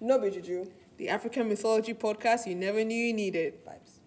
No 0.00 0.18
be 0.18 0.30
juju. 0.30 0.66
The 0.98 1.08
African 1.08 1.48
mythology 1.48 1.94
podcast 1.94 2.46
you 2.46 2.54
never 2.54 2.84
knew 2.84 2.96
you 2.96 3.12
needed. 3.12 3.54
Vibes. 3.64 4.00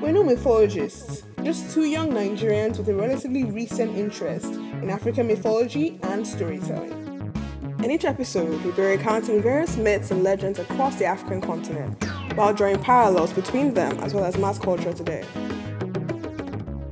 We're 0.00 0.12
no 0.12 0.22
mythologists, 0.22 1.24
just 1.42 1.74
two 1.74 1.84
young 1.84 2.10
Nigerians 2.10 2.78
with 2.78 2.88
a 2.88 2.94
relatively 2.94 3.44
recent 3.44 3.96
interest 3.96 4.54
in 4.54 4.88
African 4.90 5.26
mythology 5.26 5.98
and 6.04 6.26
storytelling. 6.26 7.02
In 7.82 7.90
each 7.90 8.04
episode, 8.04 8.62
we'll 8.64 8.74
be 8.74 8.82
recounting 8.82 9.42
various 9.42 9.76
myths 9.76 10.10
and 10.10 10.22
legends 10.22 10.58
across 10.58 10.96
the 10.96 11.04
African 11.04 11.40
continent, 11.40 12.04
while 12.34 12.54
drawing 12.54 12.78
parallels 12.78 13.32
between 13.32 13.74
them 13.74 13.98
as 14.00 14.14
well 14.14 14.24
as 14.24 14.38
mass 14.38 14.58
culture 14.58 14.92
today. 14.92 15.24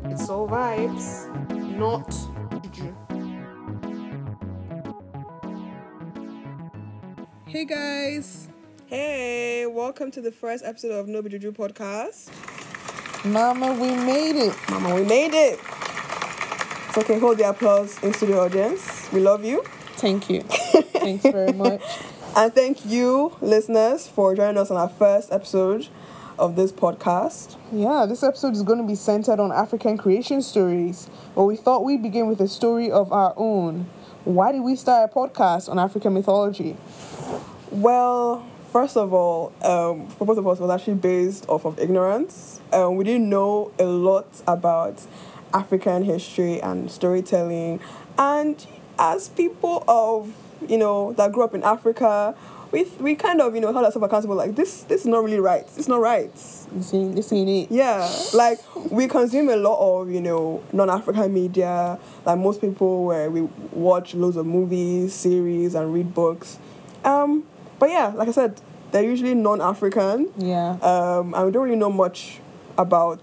It's 0.07 0.29
all 0.29 0.49
vibes, 0.49 1.29
not 1.79 2.13
Hey 7.51 7.65
guys! 7.65 8.47
Hey, 8.87 9.67
welcome 9.67 10.13
to 10.13 10.21
the 10.21 10.31
first 10.31 10.65
episode 10.65 10.93
of 10.93 11.09
No 11.09 11.21
Be 11.21 11.31
Juju 11.31 11.51
podcast. 11.51 12.31
Mama, 13.25 13.73
we 13.73 13.91
made 13.91 14.37
it. 14.37 14.55
Mama, 14.71 14.95
we 14.95 15.03
made 15.03 15.35
it. 15.35 15.59
It's 16.89 16.99
okay, 16.99 17.19
hold 17.19 17.39
the 17.39 17.49
applause 17.49 18.01
in 18.05 18.15
studio 18.15 18.45
audience. 18.45 19.11
We 19.13 19.19
love 19.19 19.45
you. 19.45 19.65
Thank 19.97 20.31
you. 20.31 20.43
Thanks 20.93 21.25
very 21.25 21.53
much. 21.53 21.83
And 22.37 22.55
thank 22.55 22.87
you, 22.87 23.37
listeners, 23.41 24.07
for 24.07 24.33
joining 24.37 24.57
us 24.57 24.71
on 24.71 24.77
our 24.77 24.89
first 24.89 25.33
episode 25.33 25.89
of 26.39 26.55
this 26.55 26.71
podcast. 26.71 27.57
Yeah, 27.73 28.07
this 28.09 28.23
episode 28.23 28.53
is 28.53 28.63
going 28.63 28.79
to 28.79 28.87
be 28.87 28.95
centered 28.95 29.41
on 29.41 29.51
African 29.51 29.99
creation 29.99 30.41
stories, 30.41 31.11
but 31.35 31.47
we 31.47 31.57
thought 31.57 31.83
we'd 31.83 32.01
begin 32.01 32.29
with 32.29 32.41
a 32.41 32.47
story 32.47 32.93
of 32.93 33.13
our 33.13 33.35
own. 33.37 33.91
Why 34.25 34.53
did 34.53 34.61
we 34.61 34.77
start 34.77 35.11
a 35.11 35.15
podcast 35.15 35.71
on 35.71 35.79
African 35.79 36.13
mythology? 36.13 36.77
Well, 37.71 38.47
first 38.71 38.99
of 38.99 39.15
all, 39.15 39.51
um, 39.63 40.09
for 40.09 40.27
both 40.27 40.37
of 40.37 40.47
us, 40.47 40.59
was 40.59 40.71
actually 40.71 40.95
based 40.97 41.49
off 41.49 41.65
of 41.65 41.79
ignorance. 41.79 42.61
Um, 42.71 42.97
we 42.97 43.05
didn't 43.05 43.31
know 43.31 43.73
a 43.79 43.85
lot 43.85 44.27
about 44.47 45.07
African 45.55 46.05
history 46.05 46.61
and 46.61 46.91
storytelling. 46.91 47.81
And 48.19 48.65
as 48.99 49.31
people 49.31 49.85
of, 49.89 50.35
you 50.69 50.77
know, 50.77 51.15
that 51.15 51.33
grew 51.33 51.43
up 51.43 51.55
in 51.55 51.63
Africa, 51.63 52.35
we, 52.73 52.85
we 53.01 53.15
kind 53.17 53.41
of, 53.41 53.55
you 53.55 53.61
know, 53.61 53.73
held 53.73 53.85
ourselves 53.85 54.05
accountable 54.07 54.37
like, 54.37 54.55
this, 54.55 54.83
this 54.85 55.01
is 55.03 55.07
not 55.07 55.25
really 55.25 55.41
right. 55.41 55.63
It's 55.77 55.89
not 55.89 56.01
right. 56.01 56.33
This 56.35 56.95
ain't, 56.95 57.17
this 57.17 57.33
ain't 57.33 57.49
it. 57.49 57.75
Yeah, 57.75 58.09
like 58.35 58.59
we 58.91 59.09
consume 59.09 59.49
a 59.49 59.57
lot 59.57 59.79
of 60.01 60.11
you 60.11 60.21
know 60.21 60.63
non-African 60.73 61.33
media. 61.35 61.99
Like 62.25 62.39
most 62.39 62.61
people, 62.61 63.05
where 63.07 63.31
we 63.31 63.43
watch 63.73 64.15
loads 64.15 64.37
of 64.37 64.47
movies, 64.47 65.13
series, 65.13 65.75
and 65.75 65.93
read 65.93 66.15
books. 66.15 66.59
Um, 67.05 67.45
but 67.79 67.91
yeah, 67.91 68.09
like 68.15 68.29
I 68.29 68.33
said, 68.33 68.61
they're 68.93 69.03
usually 69.03 69.35
non-African, 69.35 70.31
Yeah, 70.37 70.73
um, 70.83 71.35
and 71.35 71.47
we 71.47 71.51
don't 71.53 71.65
really 71.65 71.77
know 71.77 71.91
much 71.91 72.39
about 72.79 73.21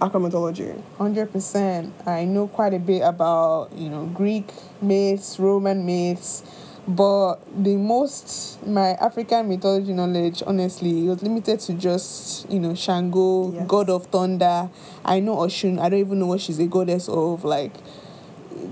African 0.00 0.22
mythology. 0.22 0.72
hundred 0.98 1.32
percent. 1.32 1.92
I 2.06 2.24
know 2.24 2.46
quite 2.48 2.74
a 2.74 2.78
bit 2.78 3.00
about 3.00 3.72
you 3.74 3.88
know 3.88 4.06
Greek 4.06 4.52
myths, 4.82 5.38
Roman 5.40 5.84
myths, 5.86 6.42
but 6.88 7.36
the 7.64 7.76
most 7.76 8.64
my 8.66 8.90
African 8.94 9.48
mythology 9.48 9.92
knowledge, 9.92 10.42
honestly, 10.46 11.02
was 11.08 11.22
limited 11.22 11.60
to 11.60 11.74
just 11.74 12.48
you 12.50 12.60
know 12.60 12.74
Shango, 12.74 13.52
Yes. 13.52 13.66
god 13.66 13.90
of 13.90 14.06
thunder. 14.06 14.70
I 15.04 15.20
know 15.20 15.36
Oshun. 15.36 15.80
I 15.80 15.88
don't 15.88 16.00
even 16.00 16.18
know 16.20 16.26
what 16.26 16.40
she's 16.40 16.58
a 16.60 16.66
goddess 16.66 17.08
of. 17.08 17.44
Like 17.44 17.72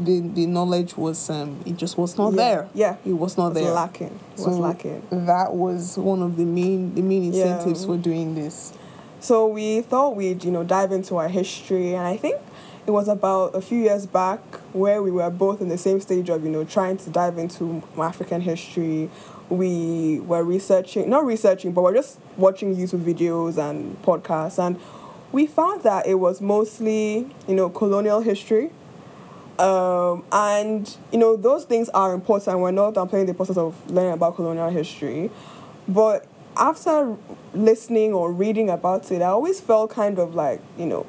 the 0.02 0.20
the 0.20 0.46
knowledge 0.46 0.96
was 0.96 1.28
um 1.30 1.60
it 1.66 1.76
just 1.76 1.98
was 1.98 2.16
not 2.16 2.32
Yeah, 2.32 2.36
there. 2.36 2.68
yeah. 2.74 2.96
it 3.04 3.12
was 3.12 3.36
not 3.36 3.48
It 3.48 3.54
was 3.54 3.62
there. 3.64 3.72
lacking. 3.72 4.20
It 4.36 4.46
was 4.46 4.58
lacking. 4.58 5.02
That 5.10 5.54
was 5.54 5.96
one 5.98 6.22
of 6.22 6.36
the 6.36 6.44
main 6.44 6.94
the 6.94 7.02
main 7.02 7.24
Yeah. 7.32 7.44
incentives 7.44 7.84
for 7.84 7.96
doing 7.96 8.34
this. 8.34 8.72
So 9.20 9.46
we 9.46 9.80
thought 9.80 10.16
we'd, 10.16 10.44
you 10.44 10.50
know, 10.50 10.64
dive 10.64 10.92
into 10.92 11.16
our 11.16 11.28
history, 11.28 11.94
and 11.94 12.06
I 12.06 12.16
think 12.18 12.36
it 12.86 12.90
was 12.90 13.08
about 13.08 13.54
a 13.54 13.60
few 13.60 13.78
years 13.78 14.06
back 14.06 14.40
where 14.72 15.02
we 15.02 15.10
were 15.10 15.30
both 15.30 15.60
in 15.60 15.68
the 15.68 15.78
same 15.78 16.00
stage 16.00 16.28
of, 16.28 16.44
you 16.44 16.50
know, 16.50 16.64
trying 16.64 16.96
to 16.98 17.10
dive 17.10 17.38
into 17.38 17.82
African 17.98 18.40
history. 18.42 19.10
We 19.48 20.20
were 20.20 20.44
researching, 20.44 21.08
not 21.08 21.24
researching, 21.24 21.72
but 21.72 21.82
we're 21.82 21.94
just 21.94 22.18
watching 22.36 22.76
YouTube 22.76 23.00
videos 23.04 23.56
and 23.58 24.00
podcasts, 24.02 24.58
and 24.58 24.78
we 25.32 25.46
found 25.46 25.82
that 25.82 26.06
it 26.06 26.14
was 26.14 26.40
mostly, 26.40 27.28
you 27.48 27.54
know, 27.54 27.68
colonial 27.68 28.20
history. 28.20 28.70
Um, 29.58 30.24
and 30.32 30.96
you 31.12 31.18
know 31.18 31.36
those 31.36 31.64
things 31.64 31.88
are 31.90 32.12
important. 32.12 32.58
We're 32.58 32.72
not 32.72 32.94
downplaying 32.94 33.26
the 33.26 33.34
process 33.34 33.56
of 33.56 33.88
learning 33.88 34.14
about 34.14 34.34
colonial 34.34 34.68
history, 34.68 35.30
but 35.86 36.26
after 36.56 37.16
listening 37.52 38.12
or 38.12 38.32
reading 38.32 38.68
about 38.68 39.10
it, 39.12 39.22
I 39.22 39.26
always 39.26 39.60
felt 39.60 39.90
kind 39.90 40.18
of 40.18 40.34
like 40.34 40.60
you 40.76 40.86
know 40.86 41.06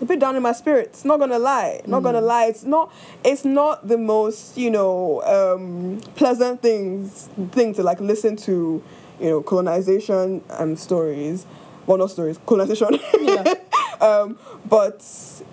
a 0.00 0.04
bit 0.04 0.20
down 0.20 0.36
in 0.36 0.42
my 0.42 0.52
spirits. 0.52 1.04
Not 1.04 1.18
gonna 1.18 1.38
lie, 1.38 1.80
not 1.86 2.02
gonna 2.02 2.20
lie. 2.20 2.46
It's 2.46 2.64
not. 2.64 2.92
It's 3.24 3.44
not 3.44 3.86
the 3.86 3.98
most 3.98 4.56
you 4.56 4.70
know 4.70 5.22
um, 5.22 6.00
pleasant 6.14 6.62
things 6.62 7.28
thing 7.52 7.74
to 7.74 7.82
like 7.82 8.00
listen 8.00 8.36
to, 8.36 8.82
you 9.20 9.28
know, 9.28 9.42
colonization 9.42 10.42
and 10.50 10.78
stories. 10.78 11.46
Well, 11.86 11.98
not 11.98 12.10
stories, 12.10 12.38
colonization. 12.46 12.98
Yeah. 13.20 13.54
um, 14.00 14.38
but 14.66 15.04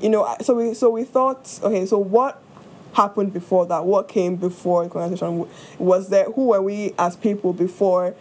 you 0.01 0.09
know, 0.09 0.35
so 0.41 0.55
we 0.55 0.73
so 0.73 0.89
we 0.89 1.03
thought, 1.03 1.59
okay, 1.63 1.85
so 1.85 1.97
what 1.97 2.41
happened 2.93 3.33
before 3.33 3.65
that? 3.67 3.85
What 3.85 4.07
came 4.07 4.35
before 4.35 4.87
colonization? 4.89 5.47
Was 5.79 6.09
there 6.09 6.25
who 6.31 6.47
were 6.47 6.61
we 6.61 6.93
as 6.97 7.15
people 7.15 7.53
before 7.53 8.15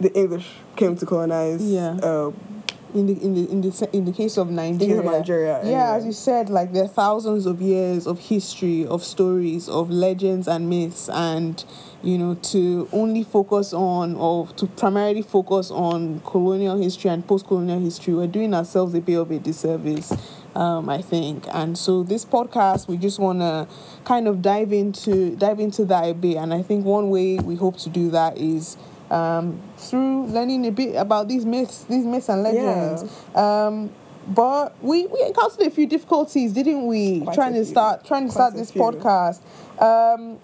the 0.00 0.12
English 0.14 0.48
came 0.76 0.96
to 0.96 1.06
colonize? 1.06 1.62
Yeah. 1.62 1.96
Um, 2.02 2.53
in 2.94 3.06
the 3.06 3.12
in 3.24 3.34
the 3.34 3.50
in 3.50 3.60
the 3.60 3.88
in 3.92 4.04
the 4.04 4.12
case 4.12 4.36
of 4.36 4.50
Nigeria, 4.50 5.02
Nigeria, 5.02 5.60
yeah, 5.64 5.94
as 5.94 6.06
you 6.06 6.12
said, 6.12 6.48
like 6.48 6.72
there 6.72 6.84
are 6.84 6.88
thousands 6.88 7.44
of 7.44 7.60
years 7.60 8.06
of 8.06 8.20
history, 8.20 8.86
of 8.86 9.02
stories, 9.02 9.68
of 9.68 9.90
legends 9.90 10.46
and 10.46 10.70
myths, 10.70 11.08
and 11.08 11.64
you 12.02 12.16
know 12.16 12.34
to 12.34 12.88
only 12.92 13.24
focus 13.24 13.72
on 13.72 14.14
or 14.14 14.46
to 14.48 14.66
primarily 14.66 15.22
focus 15.22 15.70
on 15.72 16.20
colonial 16.20 16.80
history 16.80 17.10
and 17.10 17.26
post-colonial 17.26 17.80
history, 17.80 18.14
we're 18.14 18.26
doing 18.28 18.54
ourselves 18.54 18.94
a 18.94 19.00
bit 19.00 19.16
of 19.16 19.30
a 19.30 19.38
disservice. 19.38 20.12
Um, 20.54 20.88
I 20.88 21.02
think, 21.02 21.46
and 21.52 21.76
so 21.76 22.04
this 22.04 22.24
podcast, 22.24 22.86
we 22.86 22.96
just 22.96 23.18
want 23.18 23.40
to 23.40 23.66
kind 24.04 24.28
of 24.28 24.40
dive 24.40 24.72
into 24.72 25.34
dive 25.34 25.58
into 25.58 25.84
that 25.86 26.04
a 26.04 26.14
bit, 26.14 26.36
and 26.36 26.54
I 26.54 26.62
think 26.62 26.84
one 26.84 27.10
way 27.10 27.38
we 27.38 27.56
hope 27.56 27.76
to 27.78 27.90
do 27.90 28.08
that 28.12 28.38
is 28.38 28.76
um, 29.10 29.60
through 29.76 30.26
learning 30.26 30.66
a 30.66 30.70
bit 30.70 30.94
about 30.96 31.28
these 31.28 31.44
myths, 31.44 31.84
these 31.84 32.04
myths 32.04 32.28
and 32.28 32.42
legends. 32.42 33.10
Yeah. 33.34 33.66
Um, 33.66 33.90
but 34.26 34.82
we, 34.82 35.06
we 35.06 35.22
encountered 35.22 35.66
a 35.66 35.70
few 35.70 35.86
difficulties, 35.86 36.52
didn't 36.52 36.86
we? 36.86 37.20
Quite 37.20 37.34
trying 37.34 37.54
to 37.54 37.64
start 37.64 38.04
trying 38.04 38.26
to 38.26 38.32
start 38.32 38.54
this 38.54 38.70
few. 38.70 38.80
podcast. 38.80 39.40
Um, 39.80 40.38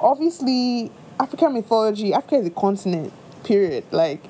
obviously, 0.00 0.90
African 1.20 1.54
mythology, 1.54 2.12
Africa 2.12 2.36
is 2.36 2.46
a 2.46 2.50
continent. 2.50 3.12
Period. 3.44 3.84
Like 3.92 4.24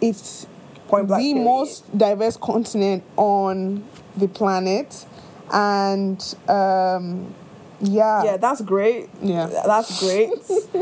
it's 0.00 0.46
Point 0.88 1.08
the 1.08 1.16
period. 1.16 1.44
most 1.44 1.96
diverse 1.96 2.36
continent 2.36 3.02
on 3.16 3.84
the 4.16 4.28
planet, 4.28 5.06
and 5.52 6.22
um, 6.48 7.34
yeah, 7.84 8.24
yeah, 8.24 8.36
that's 8.36 8.60
great. 8.60 9.08
Yeah. 9.22 9.46
that's 9.46 10.00
great. 10.00 10.30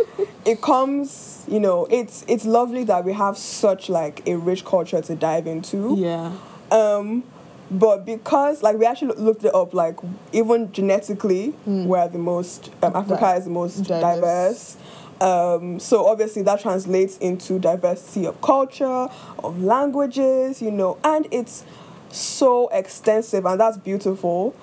it 0.44 0.60
comes, 0.62 1.44
you 1.48 1.60
know, 1.60 1.86
it's 1.90 2.24
it's 2.28 2.44
lovely 2.44 2.84
that 2.84 3.04
we 3.04 3.12
have 3.12 3.36
such 3.36 3.88
like 3.88 4.26
a 4.26 4.36
rich 4.36 4.64
culture 4.64 5.00
to 5.02 5.14
dive 5.14 5.46
into. 5.46 5.94
yeah, 5.98 6.32
Um, 6.70 7.24
but 7.70 8.04
because 8.04 8.62
like 8.62 8.76
we 8.76 8.86
actually 8.86 9.14
looked 9.16 9.44
it 9.44 9.54
up, 9.54 9.72
like 9.74 9.96
even 10.32 10.70
genetically, 10.72 11.54
we're 11.66 12.08
the 12.08 12.18
most 12.18 12.70
um, 12.82 12.94
Africa 12.94 13.20
Di- 13.20 13.36
is 13.38 13.44
the 13.44 13.50
most 13.50 13.76
diverse. 13.84 14.14
diverse. 14.16 14.76
Um, 15.20 15.78
so 15.78 16.06
obviously 16.06 16.42
that 16.42 16.60
translates 16.60 17.16
into 17.18 17.58
diversity 17.60 18.26
of 18.26 18.40
culture, 18.40 19.08
of 19.44 19.62
languages, 19.62 20.60
you 20.60 20.70
know, 20.72 20.98
and 21.04 21.28
it's 21.30 21.64
so 22.10 22.68
extensive 22.68 23.46
and 23.46 23.58
that's 23.60 23.76
beautiful. 23.78 24.54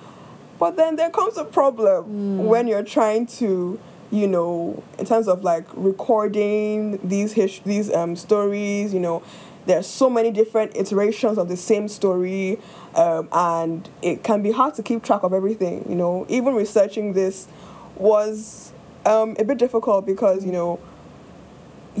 But 0.60 0.76
then 0.76 0.96
there 0.96 1.10
comes 1.10 1.36
a 1.38 1.44
problem 1.44 2.46
when 2.46 2.68
you're 2.68 2.84
trying 2.84 3.26
to, 3.38 3.80
you 4.12 4.26
know, 4.28 4.82
in 4.98 5.06
terms 5.06 5.26
of 5.26 5.42
like 5.42 5.64
recording 5.74 7.00
these 7.02 7.32
his- 7.32 7.60
these 7.64 7.92
um, 7.92 8.14
stories, 8.14 8.92
you 8.94 9.00
know, 9.00 9.22
there's 9.66 9.86
so 9.86 10.08
many 10.10 10.30
different 10.30 10.76
iterations 10.76 11.38
of 11.38 11.48
the 11.48 11.56
same 11.56 11.88
story, 11.88 12.58
um, 12.94 13.28
and 13.32 13.88
it 14.02 14.22
can 14.22 14.42
be 14.42 14.50
hard 14.52 14.74
to 14.74 14.82
keep 14.82 15.02
track 15.02 15.22
of 15.22 15.32
everything. 15.32 15.84
You 15.88 15.94
know, 15.96 16.26
even 16.28 16.54
researching 16.54 17.12
this 17.14 17.46
was 17.96 18.72
um, 19.06 19.36
a 19.38 19.44
bit 19.44 19.58
difficult 19.58 20.06
because 20.06 20.44
you 20.44 20.52
know 20.52 20.78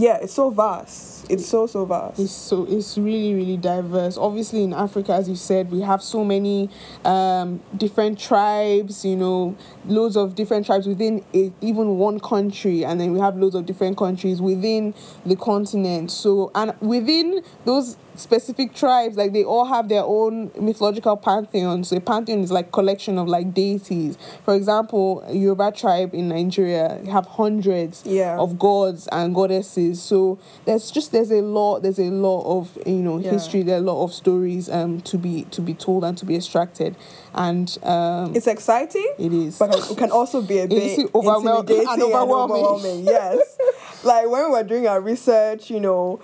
yeah, 0.00 0.16
it's 0.22 0.32
so 0.32 0.48
vast. 0.48 1.30
It's 1.30 1.46
so 1.46 1.66
so 1.66 1.84
vast. 1.84 2.18
It's 2.18 2.32
so 2.32 2.64
it's 2.68 2.96
really 2.96 3.34
really 3.34 3.58
diverse. 3.58 4.16
Obviously, 4.16 4.64
in 4.64 4.72
Africa, 4.72 5.12
as 5.12 5.28
you 5.28 5.36
said, 5.36 5.70
we 5.70 5.82
have 5.82 6.02
so 6.02 6.24
many 6.24 6.70
um, 7.04 7.60
different 7.76 8.18
tribes. 8.18 9.04
You 9.04 9.16
know, 9.16 9.56
loads 9.84 10.16
of 10.16 10.34
different 10.34 10.64
tribes 10.64 10.86
within 10.86 11.22
a, 11.34 11.52
even 11.60 11.98
one 11.98 12.18
country, 12.18 12.82
and 12.82 12.98
then 12.98 13.12
we 13.12 13.20
have 13.20 13.36
loads 13.36 13.54
of 13.54 13.66
different 13.66 13.98
countries 13.98 14.40
within 14.40 14.94
the 15.26 15.36
continent. 15.36 16.10
So, 16.10 16.50
and 16.54 16.74
within 16.80 17.42
those 17.66 17.98
specific 18.20 18.74
tribes 18.74 19.16
like 19.16 19.32
they 19.32 19.42
all 19.44 19.64
have 19.64 19.88
their 19.88 20.02
own 20.04 20.50
mythological 20.60 21.16
pantheons 21.16 21.88
so 21.88 21.96
a 21.96 22.00
pantheon 22.00 22.40
is 22.40 22.50
like 22.52 22.70
collection 22.72 23.18
of 23.18 23.26
like 23.28 23.52
deities 23.54 24.16
for 24.44 24.54
example 24.54 25.24
yoruba 25.30 25.72
tribe 25.72 26.14
in 26.14 26.28
nigeria 26.28 27.00
have 27.10 27.26
hundreds 27.26 28.02
Yeah. 28.04 28.36
of 28.38 28.58
gods 28.58 29.08
and 29.10 29.34
goddesses 29.34 30.02
so 30.02 30.38
there's 30.66 30.90
just 30.90 31.12
there's 31.12 31.30
a 31.30 31.40
lot 31.42 31.80
there's 31.80 31.98
a 31.98 32.10
lot 32.10 32.42
of 32.58 32.78
you 32.86 33.02
know 33.02 33.18
Yeah. 33.18 33.30
history 33.32 33.62
there 33.62 33.76
are 33.76 33.78
a 33.78 33.82
lot 33.92 34.04
of 34.04 34.12
stories 34.12 34.68
um 34.68 35.00
to 35.02 35.18
be 35.18 35.44
to 35.50 35.60
be 35.60 35.74
told 35.74 36.04
and 36.04 36.16
to 36.18 36.26
be 36.26 36.36
extracted 36.36 36.96
and 37.34 37.76
um 37.82 38.34
It's 38.36 38.46
exciting. 38.46 39.08
it 39.18 39.32
is 39.32 39.58
but 39.58 39.74
it 39.74 39.96
can 39.96 40.10
also 40.10 40.42
be 40.42 40.58
a 40.58 40.66
bit 40.68 40.82
is 40.82 40.98
overwhel- 41.10 41.60
intimidating 41.60 41.88
and 41.88 42.02
and 42.02 42.02
overwhelming. 42.02 42.64
overwhelming. 42.64 43.04
Yes, 43.06 43.56
like 44.04 44.28
when 44.28 44.44
we 44.46 44.50
were 44.50 44.62
doing 44.64 44.86
our 44.86 45.00
research, 45.00 45.70
you 45.70 45.80
know, 45.80 46.20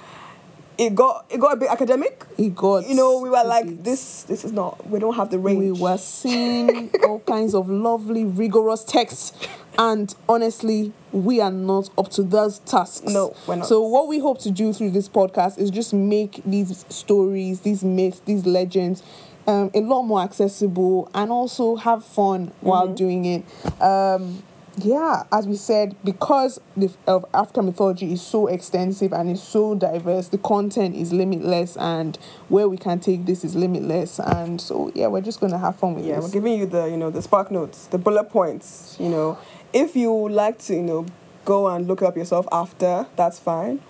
it 0.78 0.94
got 0.94 1.26
it 1.30 1.38
got 1.38 1.52
a 1.54 1.56
bit 1.56 1.70
academic. 1.70 2.24
it 2.38 2.54
got 2.54 2.86
You 2.88 2.94
know, 2.94 3.20
we 3.20 3.30
were 3.30 3.42
like, 3.44 3.82
this 3.82 4.24
this 4.24 4.44
is 4.44 4.52
not. 4.52 4.88
We 4.88 4.98
don't 4.98 5.14
have 5.16 5.30
the 5.30 5.38
range. 5.38 5.58
We 5.58 5.72
were 5.72 5.98
seeing 5.98 6.90
all 7.04 7.20
kinds 7.26 7.54
of 7.54 7.68
lovely, 7.68 8.24
rigorous 8.24 8.84
texts, 8.84 9.32
and 9.78 10.14
honestly, 10.28 10.92
we 11.12 11.40
are 11.40 11.50
not 11.50 11.88
up 11.96 12.10
to 12.12 12.22
those 12.22 12.58
tasks. 12.60 13.06
No, 13.12 13.34
we're 13.46 13.56
not. 13.56 13.66
So, 13.66 13.80
what 13.82 14.08
we 14.08 14.18
hope 14.18 14.38
to 14.40 14.50
do 14.50 14.72
through 14.72 14.90
this 14.90 15.08
podcast 15.08 15.58
is 15.58 15.70
just 15.70 15.94
make 15.94 16.42
these 16.44 16.84
stories, 16.88 17.60
these 17.60 17.82
myths, 17.84 18.20
these 18.26 18.44
legends. 18.46 19.02
Um, 19.48 19.70
a 19.74 19.80
lot 19.80 20.02
more 20.02 20.22
accessible 20.22 21.08
and 21.14 21.30
also 21.30 21.76
have 21.76 22.04
fun 22.04 22.50
while 22.62 22.86
Mm-hmm. 22.86 22.94
doing 22.96 23.24
it. 23.26 23.80
Um, 23.80 24.42
yeah, 24.76 25.24
as 25.32 25.46
we 25.46 25.56
said, 25.56 25.96
because 26.04 26.60
the 26.76 26.90
of 27.06 27.24
African 27.32 27.66
mythology 27.66 28.12
is 28.12 28.20
so 28.20 28.46
extensive 28.46 29.12
and 29.12 29.30
it's 29.30 29.42
so 29.42 29.74
diverse, 29.74 30.28
the 30.28 30.38
content 30.38 30.94
is 30.96 31.12
limitless, 31.12 31.76
and 31.76 32.18
where 32.48 32.68
we 32.68 32.76
can 32.76 33.00
take 33.00 33.24
this 33.24 33.42
is 33.44 33.54
limitless. 33.54 34.18
And 34.18 34.60
so, 34.60 34.92
yeah, 34.94 35.06
we're 35.06 35.22
just 35.22 35.40
gonna 35.40 35.58
have 35.58 35.76
fun 35.76 35.94
with 35.94 36.04
Yeah, 36.04 36.20
we're 36.20 36.28
giving 36.30 36.58
you 36.58 36.66
the 36.66 36.86
you 36.86 36.96
know 36.96 37.10
the 37.10 37.22
spark 37.22 37.50
notes, 37.50 37.86
the 37.86 37.98
bullet 37.98 38.24
points. 38.24 38.96
You 39.00 39.08
know, 39.08 39.38
if 39.72 39.96
you 39.96 40.12
like 40.28 40.58
to 40.64 40.74
you 40.74 40.82
know 40.82 41.06
go 41.46 41.68
and 41.68 41.86
look 41.86 42.02
up 42.02 42.16
yourself 42.16 42.46
after, 42.52 43.06
that's 43.16 43.38
fine. 43.38 43.80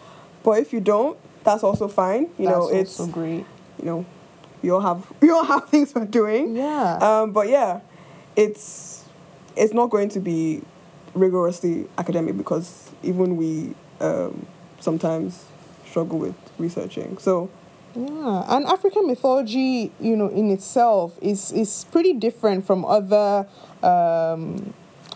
But 0.44 0.60
if 0.60 0.72
you 0.72 0.78
don't, 0.80 1.18
that's 1.42 1.64
also 1.64 1.88
fine. 1.88 2.28
You 2.38 2.48
know, 2.48 2.68
That's 2.68 2.80
it's 2.90 3.00
also 3.00 3.12
great. 3.12 3.44
you 3.78 3.84
know, 3.84 4.06
we 4.62 4.70
all 4.70 4.80
have 4.80 5.04
we 5.20 5.30
all 5.30 5.44
have 5.44 5.68
things 5.68 5.92
we're 5.94 6.04
doing. 6.04 6.54
Yeah. 6.54 6.98
Um, 6.98 7.32
but 7.32 7.48
yeah, 7.48 7.80
it's 8.36 9.04
it's 9.56 9.72
not 9.72 9.90
going 9.90 10.10
to 10.10 10.20
be 10.20 10.62
rigorously 11.16 11.88
academic 11.98 12.36
because 12.36 12.90
even 13.02 13.36
we 13.36 13.74
um, 14.00 14.46
sometimes 14.80 15.44
struggle 15.88 16.18
with 16.18 16.34
researching. 16.58 17.18
So 17.18 17.50
Yeah, 17.96 18.44
and 18.48 18.66
African 18.66 19.06
mythology, 19.06 19.90
you 20.00 20.16
know, 20.16 20.28
in 20.28 20.50
itself 20.50 21.16
is 21.22 21.50
is 21.52 21.86
pretty 21.90 22.12
different 22.12 22.66
from 22.66 22.84
other 22.84 23.46
um, 23.82 24.74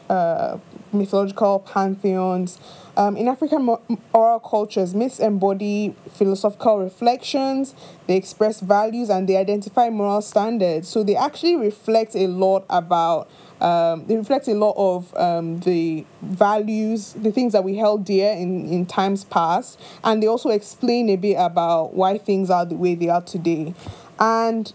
uh, 0.09 0.57
mythological 0.93 1.61
pantheons. 1.61 2.59
Um, 2.97 3.17
in 3.17 3.29
African 3.29 3.77
oral 4.13 4.41
cultures, 4.41 4.95
myths 4.95 5.21
embody 5.21 5.95
philosophical 6.13 6.79
reflections, 6.79 7.75
they 8.07 8.17
express 8.17 8.61
values, 8.61 9.11
and 9.11 9.29
they 9.29 9.37
identify 9.37 9.91
moral 9.91 10.23
standards. 10.23 10.89
So 10.89 11.03
they 11.05 11.17
actually 11.17 11.57
reflect 11.57 12.15
a 12.17 12.27
lot 12.27 12.65
about. 12.71 13.29
Um, 13.61 14.07
they 14.07 14.17
reflect 14.17 14.49
a 14.49 14.55
lot 14.55 14.75
of 14.77 15.15
um, 15.17 15.61
the 15.61 16.05
values, 16.23 17.13
the 17.15 17.31
things 17.31 17.53
that 17.53 17.63
we 17.65 17.77
held 17.77 18.05
dear 18.05 18.33
in, 18.33 18.69
in 18.69 18.87
times 18.87 19.25
past, 19.25 19.79
and 20.03 20.23
they 20.23 20.27
also 20.27 20.49
explain 20.51 21.09
a 21.11 21.17
bit 21.17 21.35
about 21.35 21.95
why 21.95 22.19
things 22.19 22.51
are 22.51 22.65
the 22.65 22.75
way 22.77 22.95
they 22.95 23.09
are 23.09 23.21
today. 23.23 23.75
And 24.19 24.73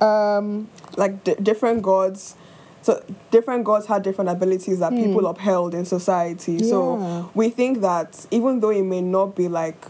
um, 0.00 0.68
like 0.96 1.24
d- 1.24 1.34
different 1.42 1.82
gods 1.82 2.36
so 2.82 3.04
different 3.30 3.64
gods 3.64 3.84
had 3.86 4.02
different 4.02 4.30
abilities 4.30 4.78
that 4.78 4.94
people 4.96 5.26
upheld 5.26 5.74
in 5.74 5.84
society 5.84 6.56
Hmm. 6.56 6.64
Yeah. 6.64 6.70
so 6.70 7.30
we 7.34 7.50
think 7.50 7.82
that 7.82 8.26
even 8.30 8.60
though 8.60 8.70
it 8.70 8.82
may 8.82 9.02
not 9.02 9.36
be 9.36 9.48
like 9.48 9.84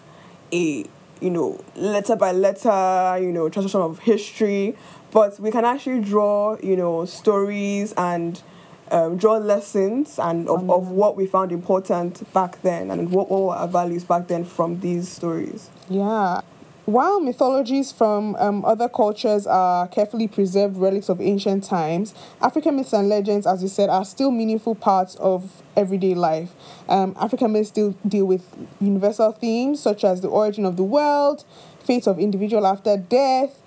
a 0.53 0.85
you 1.21 1.31
know 1.31 1.63
letter 1.77 2.17
by 2.17 2.33
letter 2.33 3.19
you 3.23 3.31
know 3.31 3.49
translation 3.49 3.81
of 3.81 4.01
history 4.01 4.75
but 5.13 5.39
we 5.41 5.51
can 5.51 5.65
actually 5.65 6.01
draw 6.01 6.57
you 6.63 6.77
know 6.77 7.05
stories 7.05 7.93
and 7.97 8.43
um, 8.91 9.17
draw 9.17 9.37
lessons 9.37 10.19
and 10.19 10.49
of, 10.49 10.69
of 10.69 10.89
what 10.89 11.17
we 11.17 11.27
found 11.27 11.53
important 11.53 12.33
back 12.33 12.61
then 12.63 12.91
and 12.91 13.11
what, 13.11 13.31
what 13.31 13.43
were 13.43 13.55
our 13.55 13.69
values 13.69 14.03
back 14.05 14.27
then 14.27 14.45
from 14.45 14.81
these 14.81 15.09
stories 15.09 15.71
Yeah. 15.89 16.41
While 16.87 17.21
mythologies 17.21 17.93
from 17.93 18.35
um, 18.37 18.65
other 18.65 18.89
cultures 18.89 19.47
are 19.47 19.87
carefully 19.87 20.27
preserved 20.27 20.77
relics 20.77 21.09
of 21.09 21.21
ancient 21.21 21.63
times, 21.63 22.15
African 22.41 22.75
myths 22.75 22.93
and 22.93 23.09
legends, 23.09 23.47
as 23.47 23.63
you 23.63 23.69
said, 23.69 23.89
are 23.91 24.05
still 24.05 24.33
meaningful 24.33 24.75
parts 24.75 25.15
of 25.17 25.63
everyday 25.77 26.15
life. 26.15 26.51
Um, 26.89 27.15
African 27.21 27.53
myths 27.53 27.69
still 27.69 27.95
deal 28.09 28.25
with 28.25 28.43
universal 28.81 29.31
themes 29.31 29.81
such 29.81 30.03
as 30.03 30.21
the 30.21 30.29
origin 30.29 30.65
of 30.65 30.77
the 30.77 30.83
world, 30.83 31.45
fate 31.79 32.09
of 32.09 32.19
individual 32.19 32.67
after 32.67 32.97
death, 32.97 33.60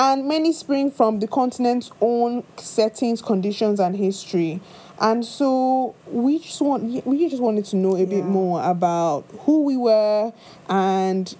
and 0.00 0.26
many 0.26 0.50
spring 0.50 0.90
from 0.90 1.20
the 1.20 1.26
continent's 1.28 1.90
own 2.00 2.42
settings, 2.56 3.20
conditions, 3.20 3.78
and 3.78 3.94
history. 3.94 4.58
And 4.98 5.24
so 5.24 5.94
we 6.06 6.38
just 6.38 6.60
want 6.62 7.06
we 7.06 7.28
just 7.28 7.42
wanted 7.42 7.66
to 7.66 7.76
know 7.76 7.96
a 7.96 8.06
bit 8.06 8.24
more 8.24 8.62
about 8.62 9.24
who 9.40 9.62
we 9.62 9.76
were, 9.76 10.32
and 10.68 11.34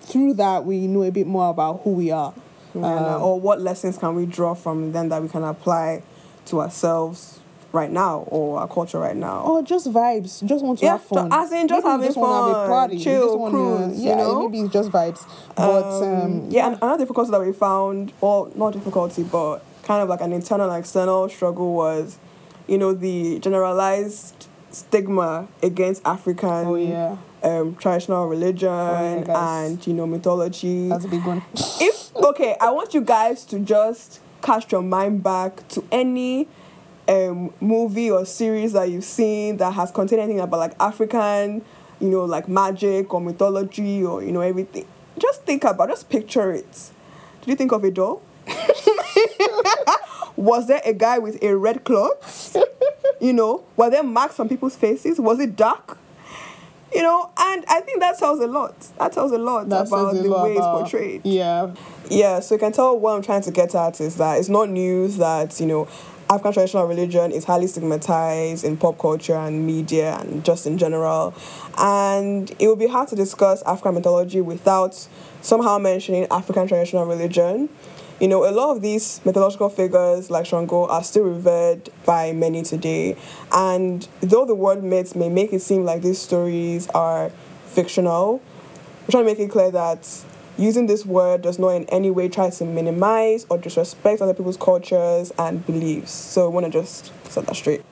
through 0.00 0.34
that 0.34 0.64
we 0.66 0.86
know 0.86 1.04
a 1.04 1.10
bit 1.10 1.26
more 1.26 1.48
about 1.48 1.80
who 1.84 1.90
we 1.90 2.10
are. 2.10 2.34
and, 2.74 2.84
Um, 2.84 3.22
or 3.22 3.38
what 3.40 3.60
lessons 3.60 3.98
can 3.98 4.14
we 4.14 4.24
draw 4.26 4.54
from 4.54 4.92
them 4.92 5.08
that 5.10 5.22
we 5.22 5.28
can 5.28 5.44
apply 5.44 6.02
to 6.46 6.60
ourselves 6.60 7.38
right 7.72 7.90
now 7.90 8.20
or 8.28 8.60
our 8.60 8.68
culture 8.68 8.98
right 8.98 9.16
now 9.16 9.40
Or 9.42 9.62
just 9.62 9.86
vibes, 9.90 10.44
just 10.46 10.64
want 10.64 10.78
to 10.80 10.84
Yeah, 10.84 10.92
have 10.92 11.02
fun. 11.02 11.28
as 11.32 11.50
in 11.52 11.68
just 11.68 11.84
Maybe 11.84 11.90
having 11.90 12.06
just 12.06 12.18
wanna 12.18 12.34
have 12.34 12.50
a 12.50 12.54
fun, 12.60 12.68
party. 12.68 12.96
you 12.96 13.04
chill, 13.04 13.38
wanna, 13.38 13.50
cruise, 13.56 14.00
you 14.00 14.08
yeah, 14.10 14.16
know? 14.16 14.48
maybe 14.48 14.60
it's 14.64 14.72
just 14.72 14.90
vibes. 14.90 15.24
But 15.56 16.02
um, 16.02 16.48
yeah, 16.50 16.66
and 16.68 16.76
another 16.82 16.98
difficulty 17.04 17.30
that 17.30 17.40
we 17.40 17.52
found, 17.52 18.12
well, 18.20 18.50
not 18.54 18.72
difficulty, 18.74 19.22
but 19.22 19.64
kind 19.84 20.02
of 20.02 20.08
like 20.08 20.20
an 20.20 20.32
internal 20.32 20.70
and 20.70 20.78
external 20.78 21.28
struggle 21.28 21.72
was, 21.74 22.18
you 22.66 22.78
know, 22.78 22.92
the 22.92 23.38
generalized 23.40 24.46
stigma 24.70 25.48
against 25.62 26.00
African 26.04 26.66
oh 26.66 26.74
yeah, 26.76 27.16
um, 27.42 27.74
traditional 27.76 28.26
religion 28.26 28.68
yeah, 28.70 29.60
and, 29.64 29.86
you 29.86 29.92
know, 29.92 30.06
mythology. 30.06 30.88
that's 30.88 31.04
a 31.04 31.08
big 31.08 31.24
one. 31.26 31.42
if, 31.80 32.14
okay, 32.16 32.56
I 32.60 32.70
want 32.70 32.94
you 32.94 33.00
guys 33.00 33.44
to 33.46 33.58
just 33.58 34.20
cast 34.42 34.72
your 34.72 34.82
mind 34.82 35.22
back 35.22 35.66
to 35.68 35.84
any 35.92 36.48
um, 37.12 37.52
movie 37.60 38.10
or 38.10 38.24
series 38.24 38.72
that 38.72 38.88
you've 38.90 39.04
seen 39.04 39.56
that 39.58 39.72
has 39.74 39.90
contained 39.90 40.20
anything 40.22 40.40
about 40.40 40.60
like 40.60 40.74
African, 40.80 41.62
you 42.00 42.08
know, 42.08 42.24
like 42.24 42.48
magic 42.48 43.12
or 43.12 43.20
mythology 43.20 44.04
or, 44.04 44.22
you 44.22 44.32
know, 44.32 44.40
everything. 44.40 44.86
Just 45.18 45.42
think 45.42 45.64
about, 45.64 45.88
just 45.90 46.08
picture 46.08 46.52
it. 46.52 46.90
Did 47.42 47.50
you 47.50 47.56
think 47.56 47.72
of 47.72 47.84
a 47.84 47.90
doll? 47.90 48.22
Was 50.36 50.66
there 50.66 50.80
a 50.84 50.92
guy 50.92 51.18
with 51.18 51.42
a 51.42 51.56
red 51.56 51.84
cloth? 51.84 52.56
You 53.20 53.32
know, 53.32 53.62
were 53.76 53.90
there 53.90 54.02
marks 54.02 54.40
on 54.40 54.48
people's 54.48 54.74
faces? 54.74 55.20
Was 55.20 55.38
it 55.38 55.54
dark? 55.54 55.98
You 56.92 57.02
know, 57.02 57.30
and 57.38 57.64
I 57.68 57.80
think 57.80 58.00
that 58.00 58.18
tells 58.18 58.40
a 58.40 58.46
lot. 58.46 58.78
That 58.98 59.12
tells 59.12 59.32
a 59.32 59.38
lot 59.38 59.68
That 59.68 59.86
about 59.86 60.14
a 60.14 60.18
the 60.22 60.28
lot 60.28 60.44
way 60.44 60.56
about- 60.56 60.80
it's 60.82 60.90
portrayed. 60.90 61.20
Yeah, 61.24 61.70
Yeah, 62.10 62.40
so 62.40 62.54
you 62.56 62.58
can 62.58 62.72
tell 62.72 62.98
what 62.98 63.14
I'm 63.16 63.22
trying 63.22 63.42
to 63.42 63.50
get 63.50 63.74
at 63.74 64.00
is 64.00 64.16
that 64.16 64.38
it's 64.38 64.48
not 64.48 64.68
news 64.68 65.16
that, 65.18 65.58
you 65.60 65.66
know, 65.66 65.88
African 66.32 66.54
traditional 66.54 66.86
religion 66.86 67.30
is 67.30 67.44
highly 67.44 67.66
stigmatized 67.66 68.64
in 68.64 68.78
pop 68.78 68.98
culture 68.98 69.36
and 69.36 69.66
media 69.66 70.16
and 70.18 70.42
just 70.42 70.66
in 70.66 70.78
general. 70.78 71.34
And 71.76 72.50
it 72.58 72.68
would 72.68 72.78
be 72.78 72.86
hard 72.86 73.08
to 73.08 73.16
discuss 73.16 73.60
African 73.64 73.94
mythology 73.96 74.40
without 74.40 74.94
somehow 75.42 75.76
mentioning 75.76 76.26
African 76.30 76.66
traditional 76.66 77.04
religion. 77.04 77.68
You 78.18 78.28
know, 78.28 78.48
a 78.48 78.52
lot 78.52 78.74
of 78.74 78.80
these 78.80 79.20
mythological 79.26 79.68
figures 79.68 80.30
like 80.30 80.46
Shango 80.46 80.86
are 80.86 81.04
still 81.04 81.24
revered 81.24 81.90
by 82.06 82.32
many 82.32 82.62
today. 82.62 83.18
And 83.52 84.08
though 84.22 84.46
the 84.46 84.54
word 84.54 84.82
myths 84.82 85.14
may 85.14 85.28
make 85.28 85.52
it 85.52 85.60
seem 85.60 85.84
like 85.84 86.00
these 86.00 86.18
stories 86.18 86.88
are 86.94 87.30
fictional, 87.66 88.40
we're 89.02 89.10
trying 89.10 89.24
to 89.24 89.30
make 89.30 89.38
it 89.38 89.50
clear 89.50 89.70
that 89.70 90.08
using 90.58 90.86
this 90.86 91.04
word 91.06 91.42
does 91.42 91.58
not 91.58 91.70
in 91.70 91.84
any 91.86 92.10
way 92.10 92.28
try 92.28 92.50
to 92.50 92.64
minimize 92.64 93.46
or 93.48 93.58
disrespect 93.58 94.20
other 94.20 94.34
people's 94.34 94.56
cultures 94.56 95.32
and 95.38 95.64
beliefs. 95.66 96.12
So 96.12 96.48
we 96.48 96.54
want 96.54 96.66
to 96.66 96.72
just 96.72 97.12
set 97.30 97.46
that 97.46 97.56
straight. 97.56 97.82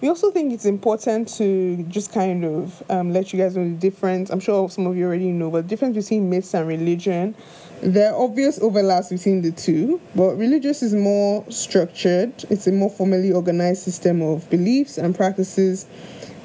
We 0.00 0.06
also 0.06 0.30
think 0.30 0.52
it's 0.52 0.64
important 0.64 1.26
to 1.38 1.82
just 1.88 2.12
kind 2.12 2.44
of 2.44 2.84
um, 2.88 3.12
let 3.12 3.32
you 3.32 3.38
guys 3.38 3.56
know 3.56 3.64
the 3.64 3.74
difference. 3.74 4.30
I'm 4.30 4.38
sure 4.38 4.70
some 4.70 4.86
of 4.86 4.96
you 4.96 5.04
already 5.04 5.32
know, 5.32 5.50
but 5.50 5.62
the 5.62 5.68
difference 5.68 5.96
between 5.96 6.30
myths 6.30 6.54
and 6.54 6.68
religion. 6.68 7.34
There 7.82 8.12
are 8.12 8.22
obvious 8.22 8.60
overlaps 8.60 9.08
between 9.08 9.42
the 9.42 9.50
two, 9.50 10.00
but 10.14 10.36
religious 10.36 10.84
is 10.84 10.94
more 10.94 11.44
structured. 11.48 12.32
It's 12.48 12.68
a 12.68 12.72
more 12.72 12.90
formally 12.90 13.32
organized 13.32 13.82
system 13.82 14.22
of 14.22 14.48
beliefs 14.50 14.98
and 14.98 15.16
practices 15.16 15.86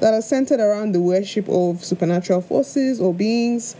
that 0.00 0.14
are 0.14 0.22
centered 0.22 0.58
around 0.58 0.92
the 0.92 1.00
worship 1.00 1.48
of 1.48 1.84
supernatural 1.84 2.40
forces 2.40 3.00
or 3.00 3.14
beings. 3.14 3.76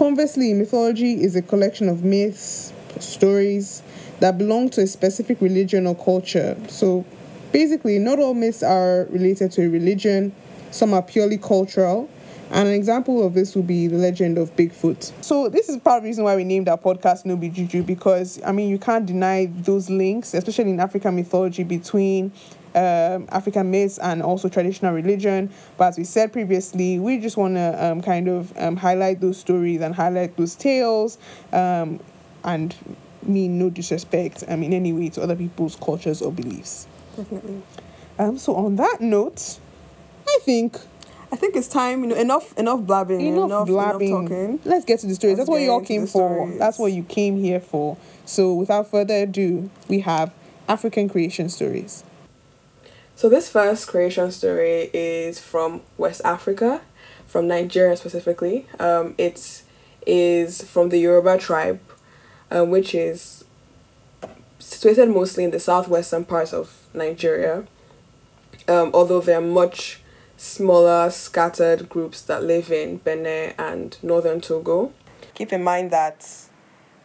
Conversely, 0.00 0.54
mythology 0.54 1.22
is 1.22 1.36
a 1.36 1.42
collection 1.42 1.86
of 1.86 2.02
myths, 2.02 2.72
stories 3.00 3.82
that 4.20 4.38
belong 4.38 4.70
to 4.70 4.80
a 4.80 4.86
specific 4.86 5.38
religion 5.42 5.86
or 5.86 5.94
culture. 5.94 6.56
So 6.68 7.04
basically, 7.52 7.98
not 7.98 8.18
all 8.18 8.32
myths 8.32 8.62
are 8.62 9.06
related 9.10 9.52
to 9.52 9.66
a 9.66 9.68
religion, 9.68 10.34
some 10.70 10.94
are 10.94 11.02
purely 11.02 11.36
cultural. 11.36 12.08
And 12.50 12.66
an 12.66 12.72
example 12.72 13.26
of 13.26 13.34
this 13.34 13.54
would 13.54 13.66
be 13.66 13.88
the 13.88 13.98
legend 13.98 14.38
of 14.38 14.56
Bigfoot. 14.56 15.12
So 15.22 15.50
this 15.50 15.68
is 15.68 15.76
part 15.76 15.98
of 15.98 16.04
the 16.04 16.08
reason 16.08 16.24
why 16.24 16.34
we 16.34 16.44
named 16.44 16.70
our 16.70 16.78
podcast 16.78 17.26
No 17.26 17.36
Be 17.36 17.50
Juju 17.50 17.82
because 17.82 18.40
I 18.42 18.52
mean 18.52 18.70
you 18.70 18.78
can't 18.78 19.04
deny 19.04 19.50
those 19.52 19.90
links, 19.90 20.32
especially 20.32 20.70
in 20.70 20.80
African 20.80 21.14
mythology, 21.14 21.62
between 21.62 22.32
um, 22.74 23.28
African 23.30 23.70
myths 23.70 23.98
and 23.98 24.22
also 24.22 24.48
traditional 24.48 24.92
religion. 24.92 25.50
But 25.76 25.88
as 25.88 25.98
we 25.98 26.04
said 26.04 26.32
previously, 26.32 26.98
we 26.98 27.18
just 27.18 27.36
want 27.36 27.54
to 27.54 27.84
um, 27.84 28.02
kind 28.02 28.28
of 28.28 28.56
um, 28.56 28.76
highlight 28.76 29.20
those 29.20 29.38
stories 29.38 29.80
and 29.80 29.94
highlight 29.94 30.36
those 30.36 30.54
tales 30.54 31.18
um, 31.52 32.00
and 32.44 32.74
mean 33.22 33.58
no 33.58 33.70
disrespect 33.70 34.44
um, 34.48 34.62
in 34.62 34.72
any 34.72 34.92
way 34.92 35.08
to 35.10 35.22
other 35.22 35.36
people's 35.36 35.76
cultures 35.76 36.22
or 36.22 36.32
beliefs. 36.32 36.86
Definitely. 37.16 37.62
Um, 38.18 38.38
so 38.38 38.54
on 38.54 38.76
that 38.76 39.00
note, 39.00 39.58
I 40.26 40.38
think 40.42 40.78
I 41.32 41.36
think 41.36 41.54
it's 41.56 41.68
time. 41.68 42.02
You 42.02 42.08
know, 42.08 42.16
enough, 42.16 42.56
enough 42.58 42.80
blabbing, 42.80 43.20
enough, 43.20 43.46
enough, 43.46 43.66
blabbing. 43.66 44.08
enough 44.08 44.28
talking. 44.28 44.60
Let's 44.64 44.84
get 44.84 45.00
to 45.00 45.06
the 45.06 45.14
stories. 45.14 45.38
Let's 45.38 45.48
That's 45.48 45.50
what 45.50 45.62
you 45.62 45.70
all 45.70 45.80
came 45.80 46.02
for. 46.02 46.34
stories. 46.34 46.58
That's 46.58 46.78
what 46.78 46.92
you 46.92 47.02
came 47.04 47.36
here 47.36 47.60
for. 47.60 47.96
So 48.24 48.54
without 48.54 48.90
further 48.90 49.14
ado, 49.14 49.70
we 49.88 50.00
have 50.00 50.32
African 50.68 51.08
creation 51.08 51.48
stories. 51.48 52.04
So 53.20 53.28
this 53.28 53.50
first 53.50 53.86
creation 53.86 54.30
story 54.30 54.88
is 54.94 55.38
from 55.38 55.82
West 55.98 56.22
Africa, 56.24 56.80
from 57.26 57.46
Nigeria 57.48 57.94
specifically. 57.94 58.66
Um, 58.78 59.14
it 59.18 59.62
is 60.06 60.62
from 60.62 60.88
the 60.88 60.96
Yoruba 60.96 61.36
tribe, 61.36 61.80
um, 62.50 62.70
which 62.70 62.94
is 62.94 63.44
situated 64.58 65.10
mostly 65.10 65.44
in 65.44 65.50
the 65.50 65.60
southwestern 65.60 66.24
parts 66.24 66.54
of 66.54 66.74
Nigeria. 66.94 67.66
Um, 68.66 68.90
although 68.94 69.20
there 69.20 69.36
are 69.36 69.42
much 69.42 70.00
smaller 70.38 71.10
scattered 71.10 71.90
groups 71.90 72.22
that 72.22 72.42
live 72.42 72.72
in 72.72 72.96
Benin 72.96 73.52
and 73.58 73.98
northern 74.02 74.40
Togo. 74.40 74.94
Keep 75.34 75.52
in 75.52 75.62
mind 75.62 75.90
that 75.90 76.26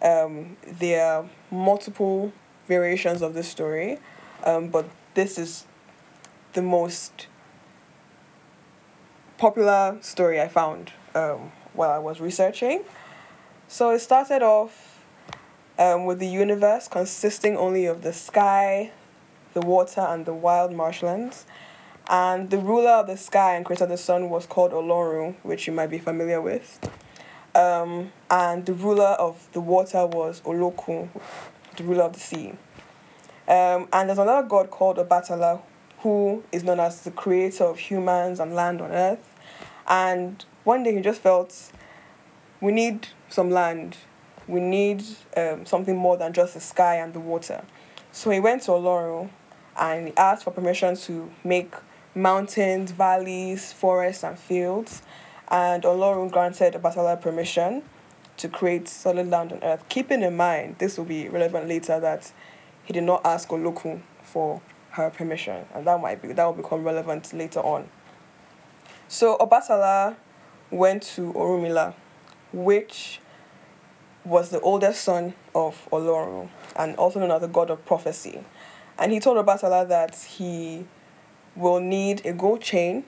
um, 0.01 0.55
there 0.65 1.05
are 1.05 1.25
multiple 1.51 2.31
variations 2.69 3.21
of 3.21 3.33
this 3.33 3.49
story, 3.49 3.99
um, 4.45 4.69
but 4.69 4.85
this 5.13 5.37
is 5.37 5.65
the 6.55 6.61
most 6.61 7.27
popular 9.37 9.97
story 10.01 10.41
I 10.41 10.47
found 10.47 10.91
um, 11.13 11.51
while 11.73 11.91
I 11.91 11.99
was 11.99 12.19
researching. 12.19 12.83
So 13.67 13.91
it 13.91 13.99
started 13.99 14.41
off 14.41 15.03
um, 15.77 16.05
with 16.05 16.19
the 16.19 16.27
universe 16.27 16.87
consisting 16.87 17.57
only 17.57 17.85
of 17.85 18.01
the 18.01 18.13
sky, 18.13 18.91
the 19.53 19.61
water, 19.61 20.01
and 20.01 20.25
the 20.25 20.33
wild 20.33 20.71
marshlands. 20.71 21.45
And 22.07 22.49
the 22.49 22.57
ruler 22.57 22.91
of 22.91 23.07
the 23.07 23.17
sky 23.17 23.55
and 23.55 23.65
creator 23.65 23.83
of 23.83 23.89
the 23.89 23.97
sun 23.97 24.29
was 24.29 24.45
called 24.45 24.71
Olorun, 24.71 25.35
which 25.43 25.67
you 25.67 25.73
might 25.73 25.89
be 25.89 25.97
familiar 25.97 26.39
with. 26.39 26.79
Um, 27.53 28.11
and 28.29 28.65
the 28.65 28.73
ruler 28.73 29.15
of 29.19 29.47
the 29.53 29.61
water 29.61 30.05
was 30.05 30.41
Olokun, 30.41 31.09
the 31.75 31.83
ruler 31.83 32.03
of 32.03 32.13
the 32.13 32.19
sea. 32.19 32.53
Um, 33.47 33.87
and 33.91 34.09
there's 34.09 34.19
another 34.19 34.47
god 34.47 34.69
called 34.69 34.97
Obatala, 34.97 35.61
who 36.05 36.43
is 36.51 36.63
known 36.63 36.79
as 36.79 37.01
the 37.01 37.09
creator 37.09 37.63
of 37.63 37.79
humans 37.79 38.39
and 38.39 38.53
land 38.53 38.79
on 38.79 38.91
earth. 38.91 39.27
And 39.87 40.45
one 40.63 40.83
day 40.83 40.93
he 40.93 41.01
just 41.01 41.19
felt, 41.19 41.71
we 42.61 42.71
need 42.71 43.07
some 43.27 43.49
land. 43.49 43.97
We 44.47 44.59
need 44.59 45.03
um, 45.35 45.65
something 45.65 45.97
more 45.97 46.15
than 46.15 46.31
just 46.31 46.53
the 46.53 46.59
sky 46.59 46.97
and 46.97 47.11
the 47.11 47.19
water. 47.19 47.65
So 48.11 48.29
he 48.29 48.39
went 48.39 48.61
to 48.63 48.71
Olorun 48.73 49.31
and 49.79 50.09
he 50.09 50.13
asked 50.15 50.43
for 50.43 50.51
permission 50.51 50.95
to 50.95 51.31
make 51.43 51.73
mountains, 52.13 52.91
valleys, 52.91 53.73
forests, 53.73 54.23
and 54.23 54.37
fields. 54.37 55.01
And 55.47 55.81
Olorun 55.81 56.31
granted 56.31 56.75
Obatala 56.75 57.19
permission 57.19 57.81
to 58.37 58.47
create 58.47 58.87
solid 58.87 59.27
land 59.27 59.53
on 59.53 59.63
earth. 59.63 59.83
Keeping 59.89 60.21
in 60.21 60.37
mind, 60.37 60.75
this 60.77 60.99
will 60.99 61.05
be 61.05 61.29
relevant 61.29 61.67
later, 61.67 61.99
that 61.99 62.31
he 62.83 62.93
did 62.93 63.05
not 63.05 63.25
ask 63.25 63.49
Olokun 63.49 64.01
for 64.21 64.61
her 64.95 65.09
permission, 65.09 65.65
and 65.73 65.85
that 65.85 66.01
might 66.01 66.21
be 66.21 66.29
that 66.33 66.45
will 66.45 66.53
become 66.53 66.83
relevant 66.83 67.33
later 67.33 67.59
on. 67.59 67.89
So 69.07 69.37
Obatala 69.37 70.15
went 70.71 71.03
to 71.15 71.33
Orunmila, 71.33 71.93
which 72.53 73.19
was 74.23 74.49
the 74.49 74.59
oldest 74.61 75.03
son 75.03 75.33
of 75.53 75.87
Olorun 75.91 76.49
and 76.75 76.95
also 76.95 77.19
known 77.19 77.31
as 77.31 77.41
the 77.41 77.47
god 77.47 77.69
of 77.69 77.85
prophecy. 77.85 78.43
And 78.97 79.11
he 79.11 79.19
told 79.19 79.37
Obatala 79.37 79.87
that 79.89 80.15
he 80.15 80.85
will 81.55 81.79
need 81.79 82.25
a 82.25 82.33
gold 82.33 82.61
chain 82.61 83.03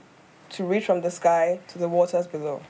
to 0.49 0.63
reach 0.63 0.85
from 0.85 1.01
the 1.01 1.09
sky 1.09 1.59
to 1.69 1.79
the 1.79 1.87
waters 1.87 2.27
below. 2.27 2.61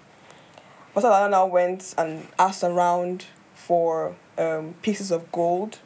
Obatala 0.96 1.30
now 1.30 1.46
went 1.48 1.94
and 1.98 2.28
asked 2.38 2.64
around 2.64 3.26
for 3.54 4.16
um, 4.38 4.76
pieces 4.84 5.12
of 5.12 5.32
gold 5.32 5.80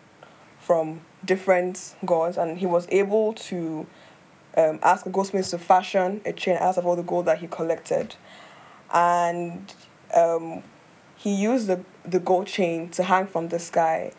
from 0.59 1.01
different 1.25 1.95
gods, 2.05 2.37
and 2.37 2.57
he 2.57 2.65
was 2.65 2.87
able 2.89 3.33
to 3.33 3.85
um, 4.57 4.79
ask 4.83 5.05
a 5.05 5.09
goldsmith 5.09 5.49
to 5.49 5.57
fashion 5.57 6.21
a 6.25 6.33
chain 6.33 6.57
out 6.59 6.77
of 6.77 6.85
all 6.85 6.95
the 6.95 7.03
gold 7.03 7.25
that 7.25 7.39
he 7.39 7.47
collected. 7.47 8.15
And 8.93 9.73
um, 10.15 10.63
he 11.15 11.33
used 11.33 11.67
the, 11.67 11.83
the 12.03 12.19
gold 12.19 12.47
chain 12.47 12.89
to 12.89 13.03
hang 13.03 13.27
from 13.27 13.49
the 13.49 13.59
sky. 13.59 14.11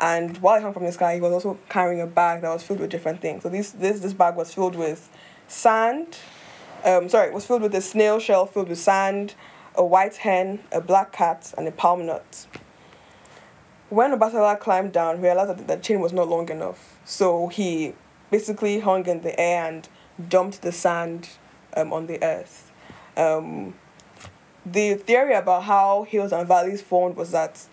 And 0.00 0.38
while 0.38 0.56
he 0.56 0.62
hung 0.62 0.72
from 0.72 0.84
the 0.84 0.92
sky, 0.92 1.14
he 1.14 1.20
was 1.20 1.32
also 1.32 1.58
carrying 1.68 2.00
a 2.00 2.06
bag 2.06 2.42
that 2.42 2.48
was 2.48 2.62
filled 2.62 2.80
with 2.80 2.90
different 2.90 3.20
things. 3.20 3.42
So 3.42 3.48
this 3.48 3.72
this 3.72 4.00
this 4.00 4.12
bag 4.12 4.34
was 4.36 4.54
filled 4.54 4.76
with 4.76 5.10
sand. 5.46 6.18
Um, 6.84 7.08
sorry, 7.08 7.28
it 7.28 7.34
was 7.34 7.44
filled 7.44 7.62
with 7.62 7.74
a 7.74 7.82
snail 7.82 8.18
shell 8.18 8.46
filled 8.46 8.70
with 8.70 8.78
sand, 8.78 9.34
a 9.74 9.84
white 9.84 10.16
hen, 10.16 10.60
a 10.72 10.80
black 10.80 11.12
cat, 11.12 11.52
and 11.58 11.68
a 11.68 11.72
palm 11.72 12.06
nut. 12.06 12.46
When 13.90 14.16
Obatala 14.16 14.58
climbed 14.58 14.92
down, 14.92 15.16
he 15.16 15.22
realized 15.22 15.50
that 15.50 15.66
the 15.66 15.76
chain 15.76 16.00
was 16.00 16.12
not 16.12 16.28
long 16.28 16.48
enough. 16.48 16.96
So 17.04 17.48
he 17.48 17.94
basically 18.30 18.80
hung 18.80 19.06
in 19.06 19.22
the 19.22 19.38
air 19.38 19.66
and 19.66 19.88
dumped 20.28 20.62
the 20.62 20.72
sand 20.72 21.28
um, 21.76 21.92
on 21.92 22.06
the 22.06 22.22
earth. 22.22 22.72
Um, 23.16 23.74
the 24.64 24.94
theory 24.94 25.34
about 25.34 25.64
how 25.64 26.04
hills 26.04 26.32
and 26.32 26.46
valleys 26.46 26.80
formed 26.82 27.16
was 27.16 27.32
that 27.32 27.66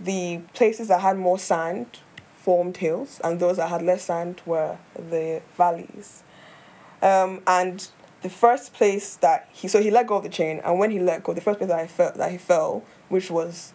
the 0.00 0.40
places 0.54 0.88
that 0.88 1.02
had 1.02 1.18
more 1.18 1.38
sand 1.38 1.98
formed 2.36 2.78
hills, 2.78 3.20
and 3.22 3.38
those 3.38 3.58
that 3.58 3.68
had 3.68 3.82
less 3.82 4.04
sand 4.04 4.40
were 4.46 4.78
the 4.96 5.42
valleys. 5.56 6.24
Um, 7.00 7.42
and 7.46 7.86
the 8.22 8.30
first 8.30 8.72
place 8.72 9.16
that 9.16 9.48
he 9.52 9.68
so 9.68 9.82
he 9.82 9.90
let 9.90 10.06
go 10.06 10.16
of 10.16 10.22
the 10.22 10.28
chain, 10.28 10.60
and 10.64 10.78
when 10.78 10.90
he 10.90 10.98
let 10.98 11.22
go, 11.22 11.34
the 11.34 11.40
first 11.40 11.58
place 11.58 11.68
that 11.68 11.78
I 11.78 11.86
felt 11.86 12.14
that 12.14 12.30
he 12.30 12.38
fell, 12.38 12.82
which 13.08 13.30
was 13.30 13.74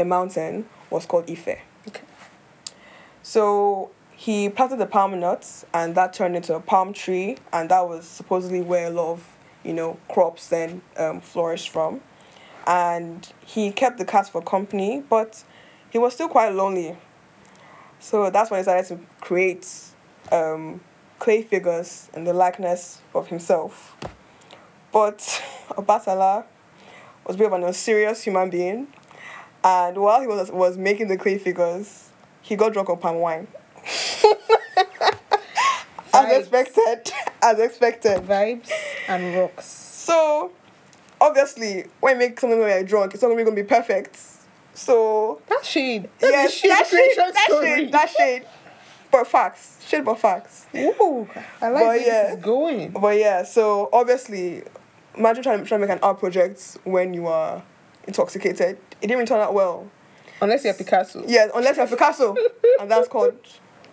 a 0.00 0.04
mountain, 0.04 0.66
was 0.90 1.06
called 1.06 1.30
Ife. 1.30 1.48
Okay. 1.88 2.02
So 3.22 3.90
he 4.10 4.48
planted 4.48 4.78
the 4.78 4.86
palm 4.86 5.18
nuts, 5.20 5.64
and 5.72 5.94
that 5.94 6.12
turned 6.12 6.36
into 6.36 6.54
a 6.54 6.60
palm 6.60 6.92
tree, 6.92 7.36
and 7.52 7.70
that 7.70 7.88
was 7.88 8.06
supposedly 8.06 8.60
where 8.60 8.88
a 8.88 8.90
lot 8.90 9.12
of 9.12 9.24
you 9.64 9.72
know 9.72 9.98
crops 10.08 10.48
then 10.48 10.82
um, 10.96 11.20
flourished 11.20 11.70
from. 11.70 12.00
And 12.66 13.30
he 13.46 13.70
kept 13.70 13.98
the 13.98 14.04
cat 14.04 14.28
for 14.28 14.42
company, 14.42 15.02
but 15.08 15.42
he 15.90 15.98
was 15.98 16.14
still 16.14 16.28
quite 16.28 16.52
lonely. 16.52 16.96
So 18.00 18.30
that's 18.30 18.50
when 18.50 18.58
he 18.58 18.62
started 18.62 18.88
to 18.88 19.00
create 19.20 19.66
um, 20.30 20.80
clay 21.18 21.42
figures 21.42 22.10
in 22.14 22.24
the 22.24 22.32
likeness 22.32 23.00
of 23.14 23.28
himself. 23.28 23.96
But 24.92 25.18
Obatala 25.70 26.44
was 27.26 27.36
a 27.36 27.38
bit 27.38 27.46
of 27.46 27.52
an 27.52 27.64
unserious 27.64 28.22
human 28.22 28.50
being, 28.50 28.88
and 29.64 29.96
while 29.96 30.20
he 30.20 30.26
was 30.26 30.50
was 30.50 30.76
making 30.76 31.08
the 31.08 31.16
clay 31.16 31.38
figures, 31.38 32.10
he 32.42 32.56
got 32.56 32.72
drunk 32.72 32.88
on 32.90 32.98
palm 32.98 33.16
wine. 33.16 33.46
as 36.14 36.38
expected, 36.38 37.12
as 37.42 37.58
expected. 37.58 38.18
Vibes 38.22 38.70
and 39.08 39.34
rocks. 39.36 39.66
So, 39.66 40.52
obviously, 41.20 41.84
when 42.00 42.14
you 42.14 42.18
make 42.18 42.40
something 42.40 42.58
when 42.58 42.68
you're 42.68 42.82
drunk, 42.84 43.14
it's 43.14 43.22
not 43.22 43.28
really 43.28 43.44
gonna 43.44 43.56
be 43.56 43.62
perfect. 43.62 44.18
So, 44.74 45.40
That's 45.48 45.66
shade. 45.66 46.08
That's 46.20 46.32
yes, 46.32 46.52
shade 46.54 46.70
that 46.70 46.86
shade, 46.86 46.90
creation 46.96 47.24
that 47.34 47.44
story. 47.48 47.66
shade, 47.66 47.92
that 47.92 48.10
shade. 48.10 48.46
but 49.10 49.26
facts, 49.26 49.84
shit, 49.86 50.04
but 50.04 50.18
facts. 50.20 50.66
Ooh, 50.76 51.28
I 51.60 51.68
like 51.70 51.72
But 51.72 51.72
where 51.72 51.96
yeah. 51.96 52.22
this 52.28 52.38
is 52.38 52.44
going. 52.44 52.90
But 52.92 53.18
yeah, 53.18 53.42
so 53.42 53.88
obviously, 53.92 54.62
imagine 55.16 55.42
trying, 55.42 55.64
trying 55.64 55.80
to 55.80 55.86
make 55.86 55.96
an 55.96 56.02
art 56.02 56.20
project 56.20 56.78
when 56.84 57.12
you 57.12 57.26
are 57.26 57.62
intoxicated. 58.08 58.78
It 59.00 59.06
didn't 59.06 59.26
turn 59.26 59.40
out 59.40 59.54
well. 59.54 59.88
Unless 60.40 60.64
you're 60.64 60.74
Picasso. 60.74 61.24
Yes, 61.26 61.50
unless 61.54 61.76
you're 61.76 61.86
Picasso, 61.86 62.34
and 62.80 62.90
that's 62.90 63.08
called 63.08 63.34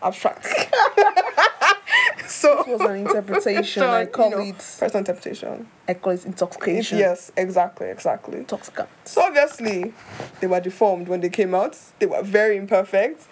abstract. 0.02 0.46
so 2.28 2.62
It 2.62 2.68
was 2.68 2.82
an 2.82 2.96
interpretation. 2.98 3.64
so, 3.82 3.90
I 3.90 4.02
you 4.02 4.08
call 4.08 4.30
know, 4.32 4.40
it. 4.40 4.56
personal 4.58 5.00
interpretation. 5.00 5.68
I 5.88 5.94
call 5.96 6.14
it 6.14 6.26
intoxication. 6.26 7.00
Yes, 7.00 7.32
exactly, 7.36 7.88
exactly. 7.88 8.38
Intoxicant. 8.38 8.90
So 9.06 9.22
obviously, 9.22 9.94
they 10.40 10.48
were 10.48 10.60
deformed 10.60 11.08
when 11.08 11.22
they 11.22 11.30
came 11.30 11.56
out. 11.56 11.78
They 12.00 12.06
were 12.06 12.22
very 12.24 12.58
imperfect. 12.58 13.28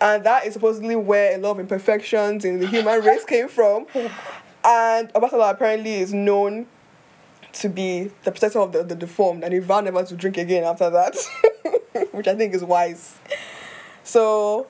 And 0.00 0.24
that 0.24 0.44
is 0.44 0.52
supposedly 0.52 0.96
where 0.96 1.34
a 1.34 1.38
lot 1.38 1.52
of 1.52 1.60
imperfections 1.60 2.44
in 2.44 2.58
the 2.60 2.66
human 2.66 3.00
race 3.02 3.24
came 3.24 3.48
from. 3.48 3.86
Oh. 3.94 4.10
And 4.64 5.12
Obatala 5.14 5.52
apparently 5.52 5.94
is 5.94 6.12
known 6.12 6.66
to 7.60 7.68
be 7.68 8.10
the 8.24 8.30
protector 8.30 8.60
of 8.60 8.72
the, 8.72 8.82
the 8.82 8.94
deformed, 8.94 9.42
and 9.42 9.52
he 9.52 9.60
vowed 9.60 9.84
never 9.84 10.04
to 10.04 10.14
drink 10.14 10.36
again 10.36 10.64
after 10.64 10.90
that, 10.90 11.16
which 12.12 12.28
I 12.28 12.34
think 12.34 12.54
is 12.54 12.62
wise. 12.62 13.18
So, 14.04 14.66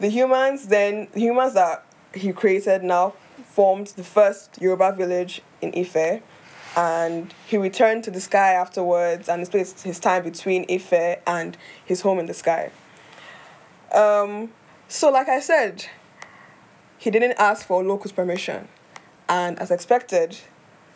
the 0.00 0.08
humans 0.08 0.68
then, 0.68 1.08
the 1.12 1.20
humans 1.20 1.54
that 1.54 1.84
he 2.14 2.32
created 2.32 2.82
now 2.82 3.14
formed 3.44 3.88
the 3.88 4.04
first 4.04 4.58
Yoruba 4.60 4.92
village 4.92 5.42
in 5.60 5.72
Ife, 5.76 6.22
and 6.76 7.32
he 7.46 7.56
returned 7.58 8.04
to 8.04 8.10
the 8.10 8.20
sky 8.20 8.52
afterwards 8.52 9.28
and 9.28 9.46
spent 9.46 9.80
his 9.80 10.00
time 10.00 10.24
between 10.24 10.64
Ife 10.70 11.18
and 11.26 11.56
his 11.84 12.00
home 12.00 12.18
in 12.18 12.26
the 12.26 12.34
sky. 12.34 12.70
Um, 13.92 14.50
so, 14.88 15.10
like 15.10 15.28
I 15.28 15.40
said, 15.40 15.86
he 16.96 17.10
didn't 17.10 17.34
ask 17.38 17.66
for 17.66 17.82
Olokun's 17.82 18.12
permission, 18.12 18.68
and 19.28 19.58
as 19.58 19.70
expected, 19.70 20.38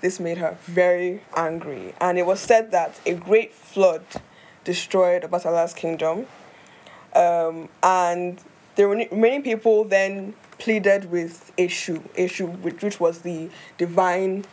this 0.00 0.20
made 0.20 0.38
her 0.38 0.56
very 0.62 1.22
angry. 1.36 1.94
And 2.00 2.18
it 2.18 2.26
was 2.26 2.40
said 2.40 2.70
that 2.70 3.00
a 3.06 3.14
great 3.14 3.52
flood 3.52 4.04
destroyed 4.64 5.22
Obatala's 5.22 5.74
kingdom, 5.74 6.26
um, 7.14 7.68
and 7.82 8.40
the 8.76 8.86
remaining 8.86 9.42
people 9.42 9.84
then 9.84 10.34
pleaded 10.58 11.10
with 11.10 11.52
Eshu, 11.56 12.00
Eshu, 12.16 12.58
which, 12.60 12.82
which 12.82 13.00
was 13.00 13.20
the 13.20 13.50
divine 13.76 14.44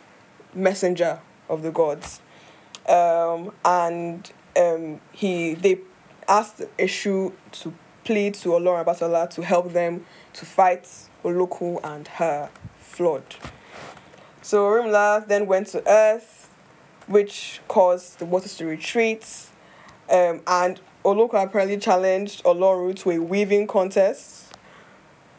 messenger 0.54 1.20
of 1.48 1.62
the 1.62 1.70
gods, 1.70 2.20
um, 2.88 3.52
and 3.64 4.32
um, 4.56 5.00
he 5.12 5.54
they 5.54 5.78
asked 6.28 6.62
Eshu 6.78 7.32
to 7.52 7.74
plead 8.04 8.34
to 8.34 8.50
Olorun 8.50 8.84
Obatala 8.84 9.28
to 9.30 9.42
help 9.42 9.72
them 9.72 10.06
to 10.32 10.46
fight 10.46 10.88
Olokun 11.24 11.80
and 11.84 12.08
her 12.08 12.50
flood. 12.78 13.36
So 14.46 14.62
Rimla 14.66 15.26
then 15.26 15.48
went 15.48 15.66
to 15.72 15.82
Earth, 15.88 16.48
which 17.08 17.60
caused 17.66 18.20
the 18.20 18.26
waters 18.26 18.56
to 18.58 18.66
retreat, 18.66 19.26
um, 20.08 20.40
and 20.46 20.80
Olokun 21.04 21.42
apparently 21.42 21.78
challenged 21.78 22.44
Olorun 22.44 22.94
to 23.00 23.10
a 23.10 23.18
weaving 23.18 23.66
contest. 23.66 24.54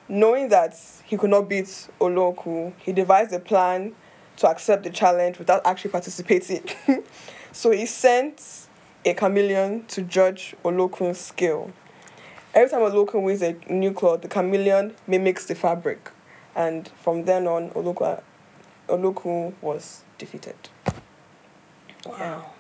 Knowing 0.10 0.50
that 0.50 0.76
he 1.06 1.16
could 1.16 1.30
not 1.30 1.48
beat 1.48 1.88
Olokun, 2.02 2.74
he 2.80 2.92
devised 2.92 3.32
a 3.32 3.40
plan 3.40 3.96
to 4.36 4.50
accept 4.50 4.84
the 4.84 4.90
challenge 4.90 5.40
without 5.40 5.66
actually 5.66 5.92
participating. 5.92 6.66
so 7.54 7.72
he 7.72 7.86
sent 7.86 8.68
a 9.06 9.14
chameleon 9.14 9.86
to 9.86 10.02
judge 10.02 10.54
Olokun's 10.66 11.18
skill. 11.18 11.72
Every 12.54 12.70
time 12.70 12.82
Olokun 12.82 13.24
wears 13.24 13.42
a 13.42 13.54
new 13.70 13.94
cloth, 13.94 14.22
the 14.22 14.28
chameleon 14.28 14.96
mimics 15.08 15.46
the 15.46 15.56
fabric. 15.56 16.12
And 16.58 16.90
from 17.02 17.24
then 17.24 17.48
on, 17.48 17.70
Olokun, 17.70 18.22
Olokun 18.88 19.54
was 19.62 20.04
defeated. 20.18 20.56
Wow. 22.06 22.52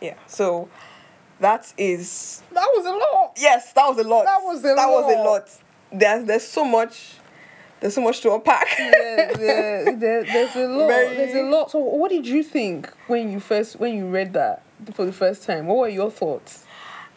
Yeah, 0.00 0.14
so 0.26 0.68
that 1.40 1.72
is 1.78 2.42
That 2.52 2.66
was 2.74 2.86
a 2.86 2.90
lot. 2.92 3.32
yes, 3.36 3.72
that 3.74 3.86
was 3.86 3.98
a 3.98 4.08
lot. 4.08 4.24
That 4.24 4.40
was 4.42 4.64
a 4.64 4.68
lot. 4.68 4.76
that 4.76 4.88
was 4.88 5.14
a 5.14 5.18
lot. 5.18 5.24
lot. 5.26 5.50
There's 5.92 6.24
there's 6.26 6.46
so 6.46 6.64
much, 6.64 7.14
there's 7.80 7.94
so 7.94 8.00
much 8.00 8.20
to 8.22 8.32
unpack. 8.34 8.66
yeah, 8.78 9.30
yeah, 9.38 9.94
there, 9.96 10.24
there's 10.24 10.56
a 10.56 10.66
lot. 10.66 10.86
Very- 10.88 11.16
There's 11.16 11.34
a 11.34 11.42
lot. 11.42 11.70
So, 11.70 11.78
what 11.78 12.10
did 12.10 12.26
you 12.26 12.42
think 12.42 12.90
when 13.08 13.30
you 13.30 13.40
first 13.40 13.78
when 13.78 13.94
you 13.96 14.06
read 14.08 14.32
that 14.34 14.62
for 14.94 15.04
the 15.04 15.12
first 15.12 15.42
time? 15.44 15.66
What 15.66 15.78
were 15.78 15.88
your 15.88 16.10
thoughts? 16.10 16.64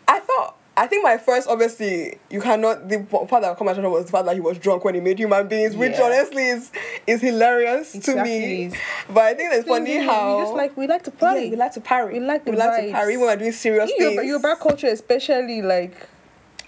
I 0.07 0.19
thought. 0.19 0.57
I 0.75 0.87
think 0.87 1.03
my 1.03 1.17
first, 1.19 1.47
obviously, 1.47 2.17
you 2.31 2.41
cannot. 2.41 2.89
The 2.89 2.99
part 3.03 3.29
that 3.43 3.55
caught 3.57 3.63
my 3.65 3.71
attention 3.73 3.91
was 3.91 4.05
the 4.05 4.11
fact 4.11 4.25
that 4.25 4.33
he 4.33 4.41
was 4.41 4.57
drunk 4.57 4.83
when 4.83 4.95
he 4.95 5.01
made 5.01 5.19
human 5.19 5.47
beings, 5.47 5.75
which 5.75 5.93
Yeah. 5.93 6.03
honestly 6.05 6.47
is 6.49 6.71
is 7.05 7.21
hilarious 7.21 7.91
to 7.91 8.23
me. 8.23 8.71
But 9.07 9.23
I 9.23 9.33
think 9.35 9.53
it's 9.53 9.67
funny 9.67 9.99
we, 9.99 10.05
how 10.05 10.37
we 10.37 10.43
just 10.43 10.53
like 10.55 10.75
we 10.75 10.87
like 10.87 11.03
to 11.03 11.13
Yeah, 11.21 11.33
we 11.35 11.55
like 11.55 11.73
to 11.73 11.81
parry. 11.81 12.13
We 12.13 12.25
like 12.25 12.45
we 12.47 12.55
like 12.55 12.87
to 12.87 12.91
parry 12.91 13.17
when 13.17 13.27
we're 13.27 13.35
doing 13.35 13.51
serious 13.51 13.91
You 13.91 13.97
things. 14.15 14.25
Yoruba, 14.25 14.55
culture, 14.55 14.87
especially 14.87 15.61
like 15.61 15.95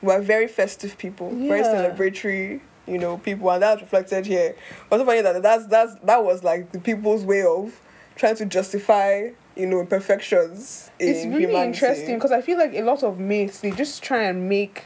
we're 0.03 0.21
very 0.21 0.47
festive 0.47 0.99
people, 0.99 1.31
very 1.31 1.61
celebratory, 1.63 2.61
you 2.85 2.99
know, 2.99 3.17
people, 3.17 3.49
and 3.49 3.63
that's 3.63 3.81
reflected 3.81 4.27
here. 4.27 4.55
But 4.89 4.99
so 4.99 5.05
funny 5.05 5.21
that 5.21 5.41
that's 5.41 5.65
that's 5.65 5.95
that 6.03 6.23
was 6.23 6.43
like 6.43 6.71
the 6.73 6.79
people's 6.79 7.23
way 7.23 7.41
of 7.41 7.81
trying 8.15 8.35
to 8.35 8.45
justify, 8.45 9.29
you 9.55 9.65
know, 9.65 9.79
imperfections. 9.79 10.91
In 10.99 11.09
it's 11.09 11.25
really 11.25 11.47
humanity. 11.47 11.67
interesting 11.67 12.15
because 12.15 12.31
I 12.31 12.41
feel 12.41 12.57
like 12.57 12.73
a 12.73 12.81
lot 12.81 13.03
of 13.03 13.19
myths 13.19 13.59
they 13.59 13.71
just 13.71 14.03
try 14.03 14.23
and 14.23 14.49
make 14.49 14.85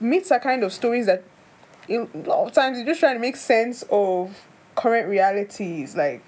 myths 0.00 0.30
are 0.30 0.40
kind 0.40 0.64
of 0.64 0.72
stories 0.72 1.06
that 1.06 1.22
a 1.88 1.98
lot 2.14 2.46
of 2.46 2.52
times 2.52 2.76
they're 2.76 2.86
just 2.86 3.00
try 3.00 3.12
to 3.12 3.18
make 3.18 3.36
sense 3.36 3.84
of 3.90 4.46
current 4.74 5.08
realities 5.08 5.96
like 5.96 6.22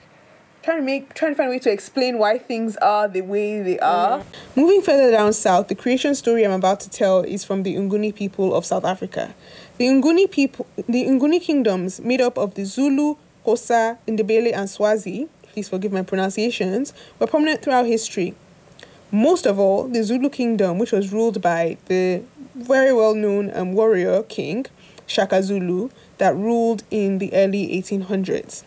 trying 0.62 0.78
to 0.78 0.82
make 0.82 1.14
trying 1.14 1.32
to 1.32 1.36
find 1.36 1.48
a 1.48 1.50
way 1.50 1.58
to 1.58 1.70
explain 1.70 2.18
why 2.18 2.36
things 2.36 2.76
are 2.78 3.08
the 3.08 3.20
way 3.20 3.62
they 3.62 3.78
are 3.78 4.18
mm. 4.18 4.24
moving 4.56 4.82
further 4.82 5.10
down 5.10 5.32
south 5.32 5.68
the 5.68 5.74
creation 5.74 6.14
story 6.14 6.44
i'm 6.44 6.52
about 6.52 6.80
to 6.80 6.90
tell 6.90 7.22
is 7.22 7.44
from 7.44 7.62
the 7.62 7.74
Nguni 7.76 8.14
people 8.14 8.54
of 8.54 8.66
south 8.66 8.84
africa 8.84 9.34
the 9.78 9.86
Nguni 9.86 10.30
people 10.30 10.66
the 10.76 11.04
Nguni 11.04 11.40
kingdoms 11.40 12.00
made 12.00 12.20
up 12.20 12.36
of 12.36 12.54
the 12.54 12.64
zulu 12.64 13.16
Xhosa, 13.44 13.98
Ndebele, 14.06 14.52
and 14.54 14.70
Swazi, 14.70 15.28
please 15.52 15.68
forgive 15.68 15.92
my 15.92 16.02
pronunciations, 16.02 16.92
were 17.18 17.26
prominent 17.26 17.62
throughout 17.62 17.86
history. 17.86 18.34
Most 19.10 19.46
of 19.46 19.58
all, 19.58 19.88
the 19.88 20.02
Zulu 20.02 20.30
kingdom, 20.30 20.78
which 20.78 20.92
was 20.92 21.12
ruled 21.12 21.42
by 21.42 21.76
the 21.86 22.22
very 22.54 22.92
well 22.92 23.14
known 23.14 23.54
um, 23.54 23.74
warrior 23.74 24.22
king, 24.22 24.66
Shaka 25.06 25.42
Zulu, 25.42 25.90
that 26.18 26.34
ruled 26.34 26.82
in 26.90 27.18
the 27.18 27.32
early 27.34 27.68
1800s. 27.68 28.64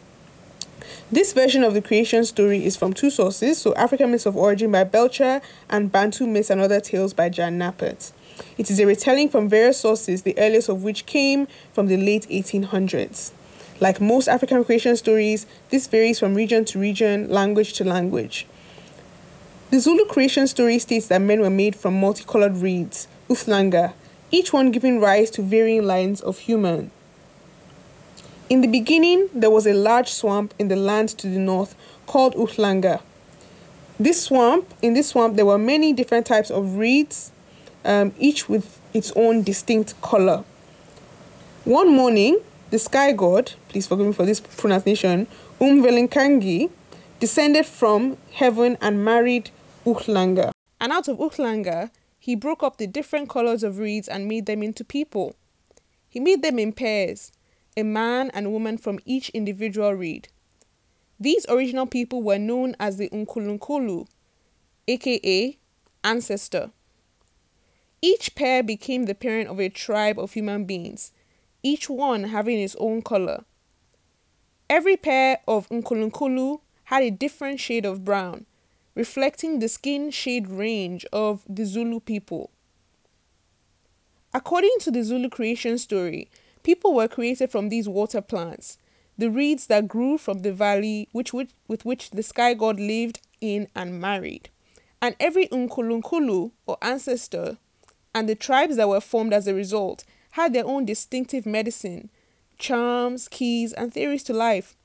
This 1.11 1.33
version 1.33 1.63
of 1.63 1.73
the 1.73 1.81
creation 1.81 2.25
story 2.25 2.63
is 2.65 2.75
from 2.75 2.93
two 2.93 3.09
sources, 3.09 3.57
so 3.57 3.73
African 3.75 4.11
Myths 4.11 4.25
of 4.25 4.35
Origin 4.35 4.71
by 4.71 4.83
Belcher 4.83 5.41
and 5.69 5.91
Bantu 5.91 6.27
Myths 6.27 6.49
and 6.49 6.61
Other 6.61 6.79
Tales 6.79 7.13
by 7.13 7.29
Jan 7.29 7.57
Knappert. 7.57 8.11
It 8.57 8.69
is 8.69 8.79
a 8.79 8.85
retelling 8.85 9.29
from 9.29 9.49
various 9.49 9.79
sources, 9.79 10.23
the 10.23 10.37
earliest 10.37 10.69
of 10.69 10.83
which 10.83 11.05
came 11.05 11.47
from 11.73 11.87
the 11.87 11.97
late 11.97 12.27
1800s. 12.29 13.31
Like 13.79 13.99
most 13.99 14.27
African 14.27 14.63
creation 14.63 14.95
stories, 14.95 15.45
this 15.69 15.87
varies 15.87 16.19
from 16.19 16.33
region 16.33 16.63
to 16.65 16.79
region, 16.79 17.29
language 17.29 17.73
to 17.73 17.83
language. 17.83 18.47
The 19.71 19.79
Zulu 19.79 20.05
creation 20.05 20.47
story 20.47 20.79
states 20.79 21.07
that 21.07 21.21
men 21.21 21.41
were 21.41 21.49
made 21.49 21.75
from 21.75 21.99
multicolored 21.99 22.57
reeds, 22.57 23.07
Uhlanga, 23.29 23.93
each 24.31 24.53
one 24.53 24.71
giving 24.71 25.01
rise 25.01 25.29
to 25.31 25.41
varying 25.41 25.83
lines 25.83 26.21
of 26.21 26.39
human. 26.39 26.91
In 28.47 28.61
the 28.61 28.67
beginning, 28.67 29.27
there 29.33 29.49
was 29.49 29.65
a 29.65 29.73
large 29.73 30.09
swamp 30.09 30.53
in 30.59 30.67
the 30.67 30.75
land 30.75 31.09
to 31.09 31.27
the 31.27 31.39
north 31.39 31.75
called 32.05 32.35
Uhlanga. 32.35 33.01
This 33.99 34.21
swamp, 34.21 34.71
in 34.81 34.93
this 34.93 35.09
swamp, 35.09 35.35
there 35.35 35.45
were 35.45 35.57
many 35.57 35.93
different 35.93 36.25
types 36.25 36.51
of 36.51 36.77
reeds, 36.77 37.31
um, 37.83 38.13
each 38.19 38.47
with 38.47 38.79
its 38.93 39.11
own 39.15 39.41
distinct 39.41 39.99
color. 40.01 40.43
One 41.63 41.93
morning, 41.95 42.39
the 42.75 42.79
sky 42.79 43.13
god, 43.13 43.53
please 43.69 43.87
forgive 43.87 44.05
me 44.05 44.11
for 44.11 44.25
this 44.25 44.41
pronunciation, 44.41 45.27
Umvelinqangi, 45.61 46.69
descended 47.21 47.65
from 47.65 48.17
heaven 48.33 48.77
and 48.81 49.05
married 49.05 49.49
Uhlanga. 49.85 50.51
And 50.81 50.91
out 50.91 51.07
of 51.07 51.17
Uhlanga, 51.17 51.89
he 52.19 52.35
broke 52.35 52.63
up 52.63 52.75
the 52.75 52.85
different 52.85 53.29
colors 53.29 53.63
of 53.63 53.77
reeds 53.77 54.09
and 54.09 54.27
made 54.27 54.45
them 54.45 54.61
into 54.61 54.83
people. 54.83 55.37
He 56.09 56.19
made 56.19 56.41
them 56.41 56.59
in 56.59 56.73
pairs, 56.73 57.31
a 57.77 57.83
man 57.83 58.29
and 58.33 58.51
woman 58.51 58.77
from 58.77 58.99
each 59.05 59.29
individual 59.29 59.93
reed. 59.93 60.27
These 61.17 61.45
original 61.47 61.85
people 61.85 62.23
were 62.23 62.37
known 62.37 62.75
as 62.77 62.97
the 62.97 63.07
Unkulunkulu, 63.07 64.05
aka 64.89 65.57
ancestor. 66.03 66.71
Each 68.01 68.35
pair 68.35 68.61
became 68.63 69.05
the 69.05 69.15
parent 69.15 69.47
of 69.47 69.61
a 69.61 69.69
tribe 69.69 70.19
of 70.19 70.33
human 70.33 70.65
beings, 70.65 71.13
each 71.65 71.89
one 71.89 72.25
having 72.25 72.59
its 72.59 72.75
own 72.79 73.01
color. 73.01 73.43
Every 74.69 74.97
pair 74.97 75.39
of 75.47 75.67
Nkulunkulu 75.69 76.61
had 76.85 77.03
a 77.03 77.11
different 77.11 77.59
shade 77.59 77.85
of 77.85 78.05
brown, 78.05 78.45
reflecting 78.95 79.59
the 79.59 79.67
skin 79.67 80.11
shade 80.11 80.47
range 80.47 81.05
of 81.11 81.43
the 81.49 81.65
Zulu 81.65 81.99
people. 81.99 82.51
According 84.33 84.75
to 84.81 84.91
the 84.91 85.03
Zulu 85.03 85.29
creation 85.29 85.77
story, 85.77 86.29
People 86.65 86.95
were 86.95 87.07
created 87.07 87.51
from 87.51 87.69
these 87.69 87.87
water 87.87 88.21
plants, 88.21 88.79
the 89.19 89.29
reeds 89.29 89.67
that 89.67 89.87
grew 89.87 90.17
from 90.17 90.39
the 90.39 90.51
valley 90.51 91.07
which, 91.11 91.31
which, 91.31 91.51
with 91.67 91.85
which 91.85 92.09
the 92.09 92.23
sky 92.23 92.55
god 92.55 92.79
lived 92.79 93.21
in 93.39 93.67
and 93.75 94.01
married. 94.01 94.49
And 94.99 95.15
every 95.19 95.47
Unkulunkulu 95.49 96.49
or 96.65 96.77
ancestor 96.81 97.59
and 98.15 98.27
the 98.27 98.33
tribes 98.33 98.77
that 98.77 98.89
were 98.89 98.99
formed 98.99 99.31
as 99.31 99.47
a 99.47 99.53
result 99.53 100.05
had 100.35 100.51
their 100.51 100.65
own 100.65 100.83
distinctive 100.83 101.45
medicine, 101.45 102.09
charms, 102.57 103.29
keys, 103.29 103.71
and 103.71 103.93
theories 103.93 104.21
to 104.21 104.33
life. 104.33 104.75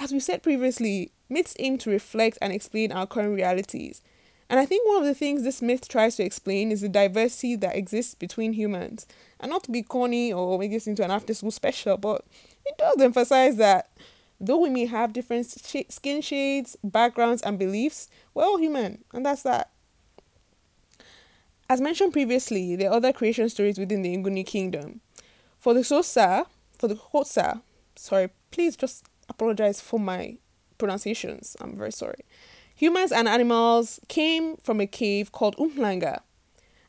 As 0.00 0.10
we 0.10 0.18
said 0.18 0.42
previously, 0.42 1.12
myths 1.28 1.54
aim 1.60 1.78
to 1.78 1.90
reflect 1.90 2.38
and 2.42 2.52
explain 2.52 2.90
our 2.90 3.06
current 3.06 3.36
realities. 3.36 4.02
And 4.48 4.58
I 4.58 4.66
think 4.66 4.88
one 4.88 4.96
of 4.96 5.04
the 5.04 5.14
things 5.14 5.44
this 5.44 5.62
myth 5.62 5.86
tries 5.88 6.16
to 6.16 6.24
explain 6.24 6.72
is 6.72 6.80
the 6.80 6.88
diversity 6.88 7.54
that 7.54 7.76
exists 7.76 8.16
between 8.16 8.54
humans. 8.54 9.06
And 9.38 9.52
not 9.52 9.62
to 9.64 9.70
be 9.70 9.84
corny 9.84 10.32
or 10.32 10.58
make 10.58 10.72
this 10.72 10.88
into 10.88 11.04
an 11.04 11.12
after 11.12 11.34
school 11.34 11.52
special, 11.52 11.96
but 11.96 12.24
it 12.66 12.76
does 12.76 13.00
emphasize 13.00 13.58
that 13.58 13.90
though 14.40 14.58
we 14.58 14.70
may 14.70 14.86
have 14.86 15.12
different 15.12 15.46
sh- 15.64 15.88
skin 15.88 16.20
shades, 16.20 16.76
backgrounds, 16.82 17.42
and 17.42 17.60
beliefs, 17.60 18.08
we're 18.34 18.42
all 18.42 18.58
human, 18.58 19.04
and 19.12 19.24
that's 19.24 19.44
that. 19.44 19.70
As 21.70 21.80
mentioned 21.80 22.12
previously, 22.12 22.74
there 22.74 22.90
are 22.90 22.96
other 22.96 23.12
creation 23.12 23.48
stories 23.48 23.78
within 23.78 24.02
the 24.02 24.16
Nguni 24.16 24.44
kingdom. 24.44 25.00
For 25.56 25.72
the 25.72 25.84
Sosa, 25.84 26.46
for 26.76 26.88
the 26.88 26.96
Xhosa, 26.96 27.62
sorry, 27.94 28.30
please 28.50 28.74
just 28.74 29.04
apologize 29.28 29.80
for 29.80 30.00
my 30.00 30.38
pronunciations. 30.78 31.56
I'm 31.60 31.76
very 31.76 31.92
sorry. 31.92 32.24
Humans 32.74 33.12
and 33.12 33.28
animals 33.28 34.00
came 34.08 34.56
from 34.56 34.80
a 34.80 34.86
cave 34.88 35.30
called 35.30 35.56
Umhlanga. 35.58 36.22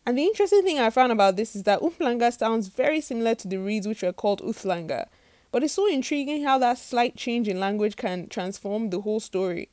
And 0.03 0.17
the 0.17 0.23
interesting 0.23 0.63
thing 0.63 0.79
I 0.79 0.89
found 0.89 1.11
about 1.11 1.35
this 1.35 1.55
is 1.55 1.61
that 1.65 1.81
Umhlanga 1.81 2.35
sounds 2.35 2.69
very 2.69 3.01
similar 3.01 3.35
to 3.35 3.47
the 3.47 3.57
reeds 3.57 3.87
which 3.87 4.01
were 4.01 4.11
called 4.11 4.41
Uthlanga. 4.41 5.05
But 5.51 5.63
it's 5.63 5.73
so 5.73 5.87
intriguing 5.87 6.43
how 6.43 6.57
that 6.57 6.79
slight 6.79 7.15
change 7.15 7.47
in 7.47 7.59
language 7.59 7.97
can 7.97 8.29
transform 8.29 8.89
the 8.89 9.01
whole 9.01 9.19
story. 9.19 9.69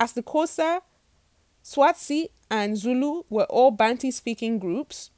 As 0.00 0.14
the 0.14 0.22
Xhosa, 0.22 0.80
Swazi, 1.62 2.30
and 2.50 2.76
Zulu 2.76 3.24
were 3.30 3.44
all 3.44 3.70
Bantu 3.70 4.10
speaking 4.10 4.58
groups, 4.58 5.10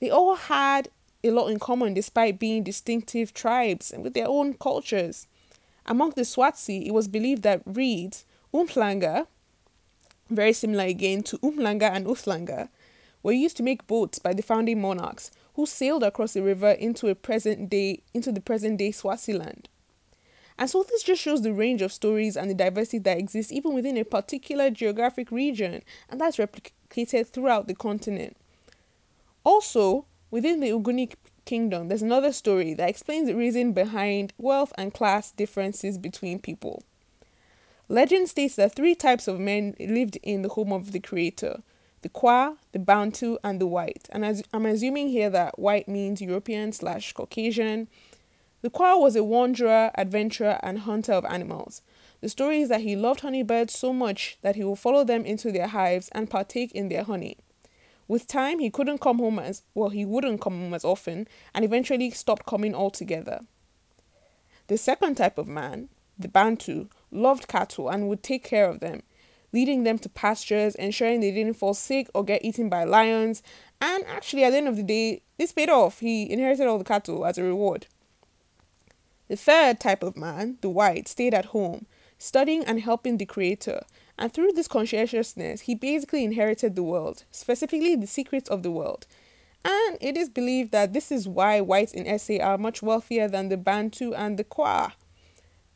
they 0.00 0.10
all 0.10 0.36
had 0.36 0.88
a 1.22 1.30
lot 1.30 1.48
in 1.48 1.58
common 1.58 1.94
despite 1.94 2.38
being 2.38 2.62
distinctive 2.62 3.32
tribes 3.32 3.90
and 3.90 4.02
with 4.02 4.14
their 4.14 4.28
own 4.28 4.54
cultures. 4.54 5.26
Among 5.86 6.10
the 6.10 6.24
Swazi, 6.24 6.86
it 6.86 6.92
was 6.92 7.08
believed 7.08 7.42
that 7.42 7.62
reeds, 7.64 8.24
Umhlanga, 8.52 9.26
very 10.30 10.52
similar 10.52 10.84
again 10.84 11.22
to 11.24 11.38
Umhlanga 11.38 11.90
and 11.90 12.06
Uthlanga, 12.06 12.68
were 13.22 13.32
used 13.32 13.56
to 13.56 13.62
make 13.62 13.86
boats 13.86 14.18
by 14.18 14.32
the 14.32 14.42
founding 14.42 14.80
monarchs 14.80 15.30
who 15.54 15.66
sailed 15.66 16.02
across 16.02 16.34
the 16.34 16.42
river 16.42 16.70
into 16.70 17.08
a 17.08 17.14
present 17.14 17.70
day 17.70 18.02
into 18.12 18.32
the 18.32 18.40
present 18.40 18.78
day 18.78 18.90
Swaziland. 18.90 19.68
And 20.58 20.70
so 20.70 20.84
this 20.88 21.02
just 21.02 21.20
shows 21.20 21.42
the 21.42 21.52
range 21.52 21.82
of 21.82 21.92
stories 21.92 22.36
and 22.36 22.48
the 22.48 22.54
diversity 22.54 22.98
that 22.98 23.18
exists 23.18 23.52
even 23.52 23.74
within 23.74 23.96
a 23.96 24.04
particular 24.04 24.70
geographic 24.70 25.30
region, 25.30 25.82
and 26.08 26.20
that's 26.20 26.36
replicated 26.36 27.28
throughout 27.28 27.66
the 27.66 27.74
continent. 27.74 28.36
Also, 29.42 30.06
within 30.30 30.60
the 30.60 30.70
Nguni 30.70 31.12
kingdom, 31.44 31.88
there's 31.88 32.02
another 32.02 32.32
story 32.32 32.72
that 32.74 32.88
explains 32.88 33.26
the 33.26 33.34
reason 33.34 33.72
behind 33.72 34.32
wealth 34.38 34.72
and 34.78 34.94
class 34.94 35.32
differences 35.32 35.98
between 35.98 36.38
people. 36.38 36.84
Legend 37.88 38.28
states 38.28 38.56
that 38.56 38.74
three 38.74 38.94
types 38.94 39.28
of 39.28 39.38
men 39.38 39.74
lived 39.78 40.18
in 40.22 40.42
the 40.42 40.48
home 40.50 40.72
of 40.72 40.92
the 40.92 41.00
creator 41.00 41.62
the 42.04 42.08
Kwa, 42.10 42.58
the 42.72 42.78
Bantu, 42.78 43.38
and 43.42 43.58
the 43.58 43.66
White. 43.66 44.10
And 44.10 44.26
as 44.26 44.42
I'm 44.52 44.66
assuming 44.66 45.08
here 45.08 45.30
that 45.30 45.58
white 45.58 45.88
means 45.88 46.20
European 46.20 46.72
slash 46.72 47.14
Caucasian. 47.14 47.88
The 48.64 48.70
Kwa 48.70 48.96
was 48.96 49.14
a 49.14 49.22
wanderer, 49.22 49.90
adventurer, 49.94 50.58
and 50.62 50.78
hunter 50.78 51.12
of 51.12 51.26
animals. 51.26 51.82
The 52.22 52.30
story 52.30 52.62
is 52.62 52.70
that 52.70 52.80
he 52.80 52.96
loved 52.96 53.20
honeybirds 53.20 53.78
so 53.78 53.92
much 53.92 54.38
that 54.40 54.56
he 54.56 54.64
would 54.64 54.78
follow 54.78 55.04
them 55.04 55.26
into 55.26 55.52
their 55.52 55.66
hives 55.66 56.08
and 56.12 56.30
partake 56.30 56.72
in 56.72 56.88
their 56.88 57.02
honey. 57.02 57.36
With 58.08 58.26
time, 58.26 58.60
he 58.60 58.70
couldn't 58.70 59.02
come 59.02 59.18
home 59.18 59.38
as 59.38 59.64
well, 59.74 59.90
he 59.90 60.06
wouldn't 60.06 60.40
come 60.40 60.58
home 60.58 60.72
as 60.72 60.82
often, 60.82 61.28
and 61.54 61.62
eventually 61.62 62.08
stopped 62.08 62.46
coming 62.46 62.74
altogether. 62.74 63.40
The 64.68 64.78
second 64.78 65.16
type 65.16 65.36
of 65.36 65.46
man, 65.46 65.90
the 66.18 66.28
Bantu, 66.28 66.88
loved 67.10 67.48
cattle 67.48 67.90
and 67.90 68.08
would 68.08 68.22
take 68.22 68.44
care 68.44 68.70
of 68.70 68.80
them 68.80 69.02
leading 69.52 69.84
them 69.84 69.98
to 69.98 70.08
pastures, 70.08 70.74
ensuring 70.76 71.20
they 71.20 71.30
didn't 71.30 71.54
fall 71.54 71.74
sick 71.74 72.08
or 72.12 72.24
get 72.24 72.44
eaten 72.44 72.68
by 72.68 72.82
lions. 72.82 73.40
And 73.80 74.04
actually, 74.08 74.42
at 74.42 74.50
the 74.50 74.56
end 74.56 74.68
of 74.68 74.76
the 74.76 74.82
day, 74.82 75.22
this 75.38 75.52
paid 75.52 75.70
off. 75.70 76.00
He 76.00 76.28
inherited 76.28 76.66
all 76.66 76.78
the 76.78 76.82
cattle 76.82 77.24
as 77.24 77.38
a 77.38 77.44
reward. 77.44 77.86
The 79.28 79.36
third 79.36 79.80
type 79.80 80.02
of 80.02 80.16
man, 80.16 80.58
the 80.60 80.68
white, 80.68 81.08
stayed 81.08 81.34
at 81.34 81.46
home, 81.46 81.86
studying 82.18 82.64
and 82.64 82.80
helping 82.80 83.16
the 83.16 83.26
creator. 83.26 83.82
And 84.18 84.32
through 84.32 84.52
this 84.52 84.68
conscientiousness, 84.68 85.62
he 85.62 85.74
basically 85.74 86.24
inherited 86.24 86.76
the 86.76 86.82
world, 86.82 87.24
specifically 87.30 87.96
the 87.96 88.06
secrets 88.06 88.50
of 88.50 88.62
the 88.62 88.70
world. 88.70 89.06
And 89.64 89.96
it 90.00 90.16
is 90.16 90.28
believed 90.28 90.72
that 90.72 90.92
this 90.92 91.10
is 91.10 91.26
why 91.26 91.60
whites 91.60 91.92
in 91.92 92.18
SA 92.18 92.36
are 92.42 92.58
much 92.58 92.82
wealthier 92.82 93.28
than 93.28 93.48
the 93.48 93.56
Bantu 93.56 94.12
and 94.12 94.38
the 94.38 94.44
Kwa. 94.44 94.92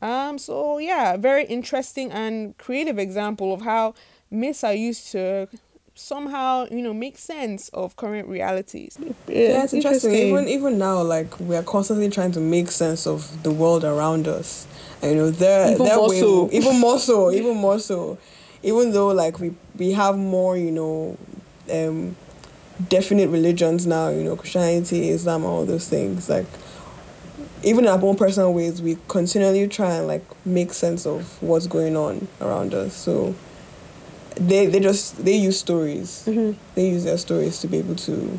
Um, 0.01 0.39
so 0.39 0.79
yeah, 0.79 1.17
very 1.17 1.45
interesting 1.47 2.13
and 2.13 2.57
creative 2.59 2.99
example 2.99 3.53
of 3.53 3.63
how 3.63 3.95
myths 4.31 4.63
are 4.63 4.75
used 4.75 5.11
to 5.13 5.49
somehow 5.99 6.67
you 6.71 6.83
know 6.83 6.95
make 6.95 7.19
sense 7.19 7.69
of 7.71 7.97
current 7.97 8.29
realities. 8.29 8.97
Yeah, 9.01 9.13
yeah 9.27 9.65
it's 9.65 9.75
interesting. 9.75 10.13
interesting. 10.13 10.15
Even 10.15 10.49
even 10.49 10.79
now, 10.79 11.03
like 11.03 11.39
we 11.41 11.57
are 11.57 11.63
constantly 11.63 12.09
trying 12.09 12.33
to 12.33 12.41
make 12.41 12.71
sense 12.71 13.07
of 13.07 13.43
the 13.43 13.51
world 13.51 13.85
around 13.85 14.29
us. 14.29 14.67
And, 15.03 15.13
you 15.13 15.17
know, 15.17 15.31
they're 15.31 15.73
even 15.73 15.87
more 15.87 16.09
way, 16.09 16.21
so. 16.21 16.51
even 16.53 16.79
more 16.79 16.99
so, 16.99 17.31
even 17.39 17.57
more 17.57 17.79
so. 17.79 18.19
Even 18.63 18.93
though 18.93 19.09
like 19.09 19.39
we 19.39 19.55
we 19.77 19.93
have 19.93 20.17
more, 20.17 20.57
you 20.57 20.71
know, 20.71 21.17
um, 21.71 22.17
definite 22.89 23.29
religions 23.29 23.87
now. 23.87 24.09
You 24.09 24.25
know, 24.25 24.37
Christianity, 24.37 25.11
Islam, 25.11 25.45
all 25.45 25.65
those 25.65 25.89
things 25.89 26.29
like 26.29 26.47
even 27.65 27.85
in 27.85 27.91
our 27.91 28.03
own 28.03 28.17
personal 28.17 28.53
ways, 28.53 28.81
we 28.81 28.97
continually 29.09 29.67
try 29.67 29.95
and 29.95 30.07
like 30.07 30.25
make 30.47 30.73
sense 30.73 31.07
of 31.07 31.43
what's 31.43 31.67
going 31.67 31.97
on 31.97 32.29
around 32.41 32.73
us. 32.73 32.95
So 32.95 33.35
they 34.39 34.67
they 34.67 34.81
just 34.81 35.25
they 35.25 35.37
use 35.37 35.59
stories. 35.59 36.25
Mm-hmm. 36.27 36.59
They 36.75 36.91
use 36.91 37.05
their 37.05 37.19
stories 37.19 37.61
to 37.61 37.67
be 37.67 37.79
able 37.79 37.97
to, 37.97 38.39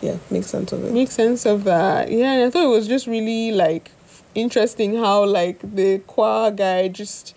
yeah, 0.00 0.16
make 0.30 0.44
sense 0.44 0.72
of 0.72 0.84
it. 0.84 0.92
Make 0.92 1.10
sense 1.10 1.46
of 1.46 1.64
that. 1.64 2.10
Yeah, 2.10 2.44
I 2.46 2.50
thought 2.50 2.64
it 2.64 2.74
was 2.74 2.88
just 2.88 3.06
really 3.06 3.52
like 3.52 3.90
interesting 4.34 4.96
how 4.96 5.24
like 5.24 5.58
the 5.62 5.98
choir 6.06 6.50
guy 6.50 6.88
just. 6.88 7.34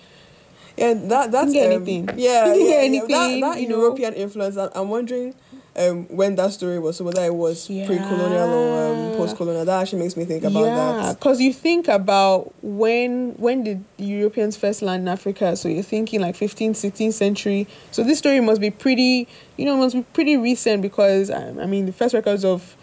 Yeah, 0.78 0.94
that 0.94 1.32
that's 1.32 1.52
um, 1.52 1.58
anything. 1.58 2.10
Yeah, 2.18 2.54
yeah, 2.54 2.76
anything, 2.76 3.10
yeah, 3.10 3.28
that, 3.40 3.56
that 3.56 3.62
European 3.62 4.14
know? 4.14 4.20
influence. 4.20 4.58
I'm 4.58 4.90
wondering 4.90 5.34
um, 5.78 6.06
when 6.08 6.36
that 6.36 6.52
story 6.52 6.80
was. 6.80 6.98
So 6.98 7.06
whether 7.06 7.24
it 7.24 7.34
was 7.34 7.70
yeah. 7.70 7.86
pre-colonial 7.86 8.50
or 8.50 9.12
um, 9.12 9.18
post-colonial, 9.18 9.66
that 9.66 9.82
actually 9.82 10.00
makes 10.00 10.16
me 10.16 10.26
think 10.26 10.44
about 10.44 10.66
yeah, 10.66 10.76
that. 10.76 11.20
Because 11.20 11.42
you 11.42 11.54
think 11.54 11.88
about 11.88 12.54
when 12.64 13.34
when 13.38 13.64
did 13.64 13.84
Europeans 13.98 14.56
first 14.58 14.82
land 14.82 15.04
in 15.04 15.08
Africa? 15.08 15.56
So 15.56 15.68
you're 15.68 15.84
thinking 15.84 16.22
like 16.22 16.36
15th, 16.36 16.72
16th 16.72 17.14
century. 17.14 17.68
So 17.92 18.04
this 18.04 18.18
story 18.18 18.40
must 18.40 18.62
be 18.62 18.72
pretty, 18.72 19.28
you 19.58 19.66
know, 19.66 19.78
must 19.78 19.96
be 19.96 20.04
pretty 20.14 20.38
recent 20.38 20.82
because 20.82 21.30
um, 21.30 21.60
I 21.60 21.66
mean 21.66 21.86
the 21.86 21.94
first 21.94 22.14
records 22.14 22.46
of 22.46 22.76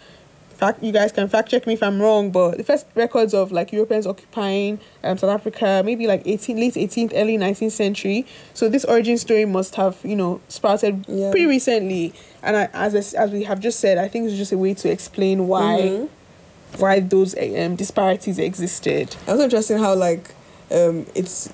fact 0.53 0.83
you 0.83 0.91
guys 0.91 1.11
can 1.11 1.27
fact 1.27 1.49
check 1.49 1.67
me 1.67 1.73
if 1.73 1.83
I'm 1.83 2.01
wrong, 2.01 2.31
but 2.31 2.57
the 2.57 2.63
first 2.63 2.85
records 2.95 3.33
of 3.33 3.51
like 3.51 3.71
Europeans 3.71 4.07
occupying 4.07 4.79
um, 5.03 5.17
South 5.17 5.29
Africa, 5.29 5.81
maybe 5.85 6.07
like 6.07 6.23
18 6.25 6.57
late 6.57 6.73
18th, 6.73 7.11
early 7.15 7.37
19th 7.37 7.71
century. 7.71 8.25
So 8.53 8.69
this 8.69 8.85
origin 8.85 9.17
story 9.17 9.45
must 9.45 9.75
have 9.75 9.97
you 10.03 10.15
know 10.15 10.41
sprouted 10.47 11.05
yeah. 11.07 11.31
pretty 11.31 11.45
recently, 11.45 12.13
and 12.41 12.55
I, 12.55 12.69
as 12.73 13.15
I, 13.15 13.23
as 13.23 13.31
we 13.31 13.43
have 13.43 13.59
just 13.59 13.79
said, 13.79 13.97
I 13.97 14.07
think 14.07 14.27
it's 14.27 14.37
just 14.37 14.51
a 14.51 14.57
way 14.57 14.73
to 14.75 14.89
explain 14.89 15.47
why 15.47 15.81
mm-hmm. 15.81 16.81
why 16.81 16.99
those 16.99 17.35
um, 17.37 17.75
disparities 17.75 18.39
existed. 18.39 19.09
It's 19.09 19.27
also 19.27 19.43
interesting 19.43 19.79
how 19.79 19.95
like 19.95 20.33
um, 20.71 21.05
it's 21.15 21.51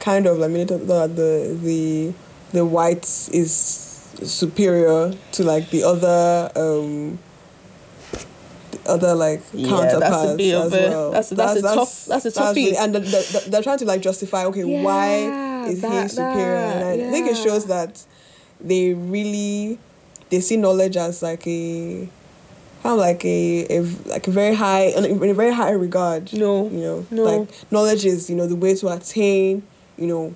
kind 0.00 0.26
of 0.26 0.38
like 0.38 0.50
I 0.50 0.52
mean, 0.52 0.66
the 0.66 0.78
the 0.78 1.58
the 1.62 2.14
the 2.52 2.64
whites 2.64 3.28
is 3.30 3.52
superior 4.22 5.12
to 5.32 5.44
like 5.44 5.70
the 5.70 5.82
other 5.82 6.50
um 6.56 7.18
other 8.86 9.14
like 9.14 9.42
yeah, 9.52 9.68
counterparts 9.68 10.36
that's 10.36 10.40
as 10.40 10.72
well. 10.72 11.10
That's 11.10 11.28
that's, 11.30 11.60
that's, 11.62 11.72
a 11.72 11.74
tough 11.74 12.04
that's 12.06 12.24
a 12.26 12.30
toughie. 12.30 12.54
Really, 12.54 12.76
and 12.76 12.94
they're, 12.94 13.22
they're, 13.48 13.62
trying 13.62 13.78
to 13.78 13.84
like 13.84 14.02
justify 14.02 14.44
okay 14.46 14.64
yeah, 14.64 14.82
why 14.82 15.66
is 15.68 15.80
that, 15.82 16.02
he 16.02 16.08
superior? 16.08 16.34
That, 16.34 16.76
and 16.76 16.84
I 16.84 16.94
yeah. 16.94 17.10
think 17.10 17.28
it 17.28 17.36
shows 17.36 17.66
that 17.66 18.04
they 18.60 18.94
really 18.94 19.78
they 20.30 20.40
see 20.40 20.56
knowledge 20.56 20.96
as 20.96 21.22
like 21.22 21.46
a 21.46 22.08
kind 22.82 22.92
of 22.92 22.98
like 22.98 23.24
a, 23.24 23.66
a 23.68 23.80
like 24.06 24.28
a 24.28 24.30
very 24.30 24.54
high 24.54 24.84
in 24.86 25.04
a 25.04 25.34
very 25.34 25.52
high 25.52 25.72
regard. 25.72 26.32
No, 26.32 26.68
you 26.68 26.80
know, 26.80 27.06
no. 27.10 27.22
like 27.24 27.72
knowledge 27.72 28.04
is 28.04 28.30
you 28.30 28.36
know 28.36 28.46
the 28.46 28.56
way 28.56 28.74
to 28.76 28.88
attain 28.88 29.62
you 29.96 30.06
know 30.06 30.34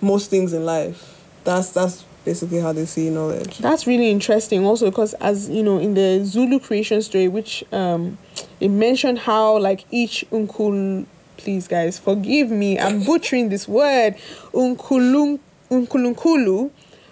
most 0.00 0.30
things 0.30 0.52
in 0.52 0.64
life. 0.64 1.24
That's 1.44 1.70
that's 1.70 2.04
basically 2.24 2.58
how 2.60 2.72
they 2.72 2.86
see 2.86 3.10
knowledge. 3.10 3.58
That's 3.58 3.86
really 3.86 4.10
interesting 4.10 4.64
also 4.64 4.90
because 4.90 5.14
as 5.14 5.48
you 5.48 5.62
know 5.62 5.78
in 5.78 5.94
the 5.94 6.24
Zulu 6.24 6.60
creation 6.60 7.02
story 7.02 7.28
which 7.28 7.64
um 7.72 8.18
it 8.60 8.68
mentioned 8.68 9.20
how 9.20 9.58
like 9.58 9.84
each 9.90 10.24
unkul 10.30 11.06
please 11.36 11.68
guys 11.68 11.98
forgive 11.98 12.50
me 12.50 12.78
I'm 12.78 13.04
butchering 13.08 13.48
this 13.48 13.68
word 13.68 14.16
unkulun 14.52 15.40
unkulunkulu 15.70 16.70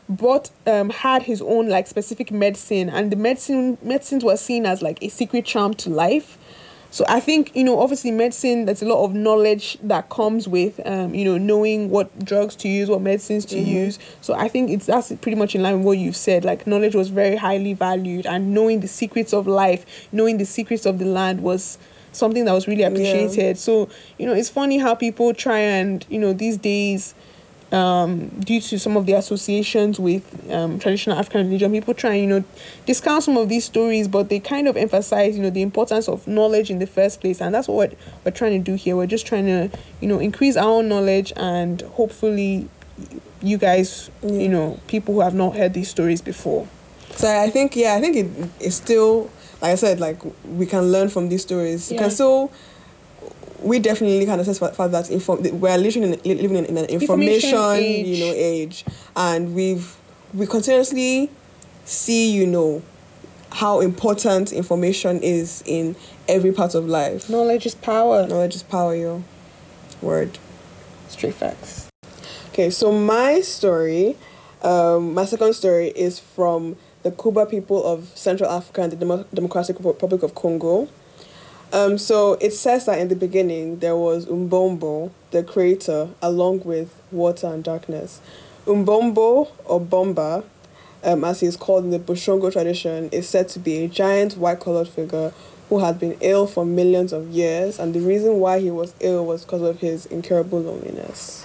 but 0.08 0.50
um 0.66 0.90
had 0.90 1.22
his 1.24 1.42
own 1.42 1.68
like 1.68 1.86
specific 1.86 2.30
medicine 2.30 2.88
and 2.88 3.10
the 3.10 3.16
medicine 3.16 3.78
medicines 3.82 4.24
were 4.24 4.36
seen 4.36 4.66
as 4.66 4.82
like 4.82 4.98
a 5.02 5.08
secret 5.08 5.44
charm 5.44 5.74
to 5.74 5.90
life 5.90 6.38
so 6.90 7.04
I 7.08 7.20
think 7.20 7.54
you 7.54 7.64
know 7.64 7.80
obviously 7.80 8.10
medicine 8.10 8.64
there's 8.64 8.82
a 8.82 8.86
lot 8.86 9.04
of 9.04 9.14
knowledge 9.14 9.78
that 9.82 10.08
comes 10.08 10.48
with 10.48 10.80
um, 10.86 11.14
you 11.14 11.24
know 11.24 11.38
knowing 11.38 11.90
what 11.90 12.24
drugs 12.24 12.56
to 12.56 12.68
use, 12.68 12.88
what 12.88 13.02
medicines 13.02 13.44
to 13.46 13.58
use. 13.58 13.98
So 14.20 14.34
I 14.34 14.48
think 14.48 14.70
it's 14.70 14.86
that's 14.86 15.12
pretty 15.16 15.36
much 15.36 15.54
in 15.54 15.62
line 15.62 15.78
with 15.78 15.86
what 15.86 15.98
you've 15.98 16.16
said. 16.16 16.44
Like 16.44 16.66
knowledge 16.66 16.94
was 16.94 17.08
very 17.08 17.36
highly 17.36 17.74
valued, 17.74 18.26
and 18.26 18.54
knowing 18.54 18.80
the 18.80 18.88
secrets 18.88 19.32
of 19.32 19.46
life, 19.46 20.08
knowing 20.12 20.38
the 20.38 20.46
secrets 20.46 20.86
of 20.86 20.98
the 20.98 21.04
land 21.06 21.42
was 21.42 21.78
something 22.12 22.44
that 22.46 22.52
was 22.52 22.66
really 22.66 22.82
appreciated. 22.82 23.58
So 23.58 23.88
you 24.18 24.26
know 24.26 24.32
it's 24.32 24.50
funny 24.50 24.78
how 24.78 24.94
people 24.94 25.34
try 25.34 25.58
and 25.58 26.04
you 26.08 26.18
know 26.18 26.32
these 26.32 26.56
days 26.56 27.14
um, 27.72 28.28
due 28.40 28.60
to 28.60 28.78
some 28.78 28.96
of 28.96 29.06
the 29.06 29.14
associations 29.14 29.98
with 29.98 30.50
um, 30.52 30.78
traditional 30.78 31.18
African 31.18 31.46
religion, 31.46 31.72
people 31.72 31.94
try 31.94 32.14
and 32.14 32.20
you 32.22 32.26
know 32.28 32.44
discount 32.86 33.24
some 33.24 33.36
of 33.36 33.48
these 33.48 33.64
stories, 33.64 34.06
but 34.08 34.28
they 34.28 34.38
kind 34.40 34.68
of 34.68 34.76
emphasize 34.76 35.36
you 35.36 35.42
know 35.42 35.50
the 35.50 35.62
importance 35.62 36.08
of 36.08 36.26
knowledge 36.26 36.70
in 36.70 36.78
the 36.78 36.86
first 36.86 37.20
place, 37.20 37.40
and 37.40 37.54
that's 37.54 37.68
what 37.68 37.94
we're, 38.24 38.30
trying 38.30 38.52
to 38.52 38.58
do 38.58 38.74
here. 38.76 38.96
We're 38.96 39.06
just 39.06 39.26
trying 39.26 39.46
to 39.46 39.70
you 40.00 40.08
know 40.08 40.18
increase 40.18 40.56
our 40.56 40.68
own 40.68 40.88
knowledge 40.88 41.32
and 41.36 41.80
hopefully 41.82 42.68
you 43.42 43.58
guys 43.58 44.10
you 44.22 44.48
know 44.48 44.80
people 44.86 45.14
who 45.14 45.20
have 45.20 45.34
not 45.34 45.56
heard 45.56 45.74
these 45.74 45.88
stories 45.88 46.22
before. 46.22 46.68
So 47.16 47.28
I 47.28 47.50
think 47.50 47.74
yeah, 47.76 47.94
I 47.94 48.00
think 48.00 48.16
it 48.16 48.50
it's 48.60 48.76
still 48.76 49.30
like 49.60 49.72
I 49.72 49.74
said, 49.76 50.00
like 50.00 50.18
we 50.44 50.66
can 50.66 50.92
learn 50.92 51.08
from 51.08 51.28
these 51.30 51.42
stories. 51.42 51.90
You 51.90 51.96
Yeah. 51.96 52.02
can 52.02 52.10
still 52.10 52.52
we 53.60 53.78
definitely 53.78 54.24
can 54.26 54.40
assess 54.40 54.58
fact 54.58 54.76
that 54.76 55.10
inform 55.10 55.42
we're 55.60 55.76
living 55.78 56.02
in 56.02 56.10
living 56.24 56.56
in, 56.64 56.76
an 56.76 56.84
information, 56.86 57.50
Information 57.50 57.58
age. 57.76 58.06
you 58.06 58.24
know 58.26 58.32
age, 58.34 58.84
and 59.14 59.54
we've 59.54 59.96
we 60.34 60.46
continuously 60.46 61.30
see 61.84 62.32
you 62.32 62.46
know 62.46 62.82
how 63.52 63.80
important 63.80 64.52
information 64.52 65.20
is 65.22 65.62
in 65.66 65.96
every 66.28 66.52
part 66.52 66.74
of 66.74 66.86
life. 66.86 67.30
Knowledge 67.30 67.64
is 67.66 67.74
power. 67.74 68.26
Knowledge 68.26 68.54
is 68.54 68.62
power, 68.62 68.94
yo. 68.94 69.22
Word. 70.02 70.38
Straight 71.08 71.34
facts. 71.34 71.88
Okay, 72.48 72.68
so 72.70 72.90
my 72.92 73.40
story, 73.40 74.16
um, 74.62 75.14
my 75.14 75.24
second 75.24 75.54
story 75.54 75.88
is 75.88 76.18
from 76.18 76.76
the 77.02 77.12
Kuba 77.12 77.46
people 77.46 77.84
of 77.84 78.08
Central 78.16 78.50
Africa 78.50 78.82
and 78.82 78.92
the 78.92 78.96
Demo- 78.96 79.24
Democratic 79.32 79.76
Republic 79.80 80.22
of 80.22 80.34
Congo. 80.34 80.88
Um, 81.72 81.98
so 81.98 82.34
it 82.34 82.52
says 82.52 82.86
that 82.86 82.98
in 82.98 83.08
the 83.08 83.16
beginning 83.16 83.80
there 83.80 83.96
was 83.96 84.26
Mbombo, 84.26 85.10
the 85.30 85.42
creator, 85.42 86.08
along 86.22 86.60
with 86.60 87.00
water 87.10 87.48
and 87.48 87.62
darkness. 87.64 88.20
Mbombo 88.66 89.50
or 89.64 89.80
Bomba, 89.80 90.44
um, 91.04 91.24
as 91.24 91.40
he 91.40 91.46
is 91.46 91.56
called 91.56 91.84
in 91.84 91.90
the 91.90 91.98
Bushongo 91.98 92.52
tradition, 92.52 93.08
is 93.10 93.28
said 93.28 93.48
to 93.50 93.58
be 93.58 93.84
a 93.84 93.88
giant 93.88 94.36
white-colored 94.36 94.88
figure 94.88 95.32
who 95.68 95.80
had 95.80 95.98
been 95.98 96.16
ill 96.20 96.46
for 96.46 96.64
millions 96.64 97.12
of 97.12 97.28
years, 97.30 97.78
and 97.78 97.92
the 97.94 98.00
reason 98.00 98.38
why 98.38 98.60
he 98.60 98.70
was 98.70 98.94
ill 99.00 99.24
was 99.26 99.44
because 99.44 99.62
of 99.62 99.80
his 99.80 100.06
incurable 100.06 100.60
loneliness. 100.60 101.44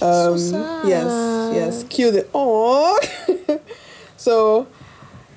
Um, 0.00 0.38
sad. 0.38 0.88
Yes, 0.88 1.54
yes. 1.54 1.84
Cue 1.84 2.12
the 2.12 2.26
oh. 2.32 3.00
so, 4.16 4.68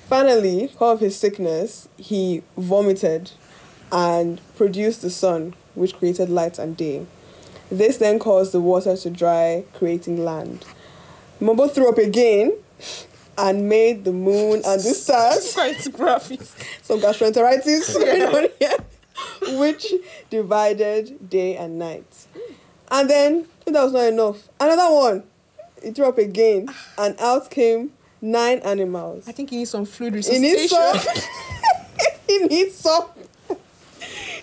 finally, 0.07 0.67
because 0.67 0.93
of 0.93 0.99
his 0.99 1.17
sickness, 1.17 1.89
he 1.97 2.43
vomited 2.55 3.31
and 3.91 4.41
produced 4.55 5.01
the 5.01 5.09
sun, 5.09 5.53
which 5.75 5.95
created 5.95 6.29
light 6.29 6.57
and 6.59 6.77
day. 6.77 7.05
This 7.69 7.97
then 7.97 8.19
caused 8.19 8.51
the 8.51 8.59
water 8.59 8.97
to 8.97 9.09
dry, 9.09 9.63
creating 9.73 10.23
land. 10.23 10.65
Mbombo 11.39 11.71
threw 11.71 11.89
up 11.89 11.97
again 11.97 12.53
and 13.37 13.67
made 13.69 14.03
the 14.03 14.11
moon 14.11 14.61
and 14.65 14.79
the 14.81 14.93
stars 14.93 15.51
some 15.51 16.99
gastroenteritis 16.99 17.93
going 17.99 18.21
on 18.23 18.49
here, 18.59 19.57
which 19.57 19.93
divided 20.29 21.29
day 21.29 21.55
and 21.55 21.79
night. 21.79 22.27
And 22.91 23.09
then, 23.09 23.45
if 23.65 23.73
that 23.73 23.83
was 23.83 23.93
not 23.93 24.05
enough, 24.07 24.49
another 24.59 24.93
one. 24.93 25.23
It 25.81 25.95
threw 25.95 26.05
up 26.05 26.19
again, 26.19 26.67
and 26.97 27.19
out 27.19 27.49
came 27.49 27.91
nine 28.21 28.59
animals. 28.59 29.27
I 29.27 29.31
think 29.31 29.49
he 29.49 29.57
needs 29.57 29.71
some 29.71 29.85
fluid 29.85 30.13
He 30.13 30.37
needs 30.37 30.69
some. 30.69 30.97
he 32.27 32.37
needs 32.45 32.75
some. 32.75 33.05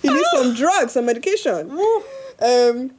He 0.08 0.14
needs 0.14 0.28
some 0.32 0.54
drugs, 0.62 0.92
some 0.92 1.06
medication. 1.06 1.70
Um, 2.40 2.92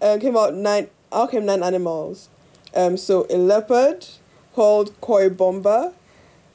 uh, 0.00 0.18
came 0.20 0.36
out 0.36 0.54
nine. 0.54 0.88
Out 1.12 1.30
came 1.30 1.46
nine 1.46 1.62
animals. 1.62 2.28
Um, 2.74 2.96
so 2.96 3.26
a 3.30 3.36
leopard 3.36 4.06
called 4.54 4.98
Koi 5.00 5.28
Bomba, 5.30 5.92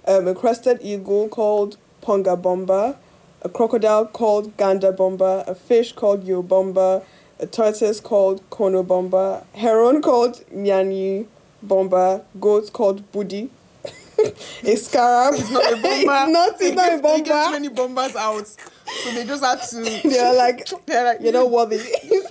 um, 0.07 0.27
a 0.27 0.35
crested 0.35 0.79
eagle 0.81 1.29
called 1.29 1.77
Ponga 2.03 2.39
Bomba, 2.39 2.97
a 3.41 3.49
crocodile 3.49 4.05
called 4.05 4.55
Ganda 4.57 4.91
Bomba, 4.91 5.43
a 5.47 5.55
fish 5.55 5.93
called 5.93 6.23
Yo 6.23 6.41
Bomba, 6.43 7.03
a 7.39 7.47
tortoise 7.47 7.99
called 7.99 8.47
Kono 8.49 8.85
Bomba, 8.85 9.45
heron 9.53 10.01
called 10.01 10.43
Nyanyi 10.53 11.25
Bomba, 11.63 12.23
goat 12.39 12.71
called 12.73 13.11
Budi, 13.11 13.49
a 14.63 14.75
scarab. 14.75 15.33
It's 15.35 15.49
not 15.49 15.73
a 15.73 15.75
bomber. 15.81 15.89
it's 15.89 16.05
not, 16.05 16.61
it's 16.61 16.75
not 16.75 16.93
a 16.93 17.01
They 17.01 17.21
get 17.21 17.45
too 17.45 17.51
many 17.51 17.69
bombers 17.69 18.15
out. 18.15 18.55
So 19.03 19.11
they 19.11 19.25
just 19.25 19.43
had 19.43 19.61
to. 19.69 20.01
They're 20.09 20.33
like, 20.35 20.69
They're 20.85 21.05
like, 21.05 21.17
you're 21.21 21.33
not 21.33 21.49
worthy. 21.49 21.79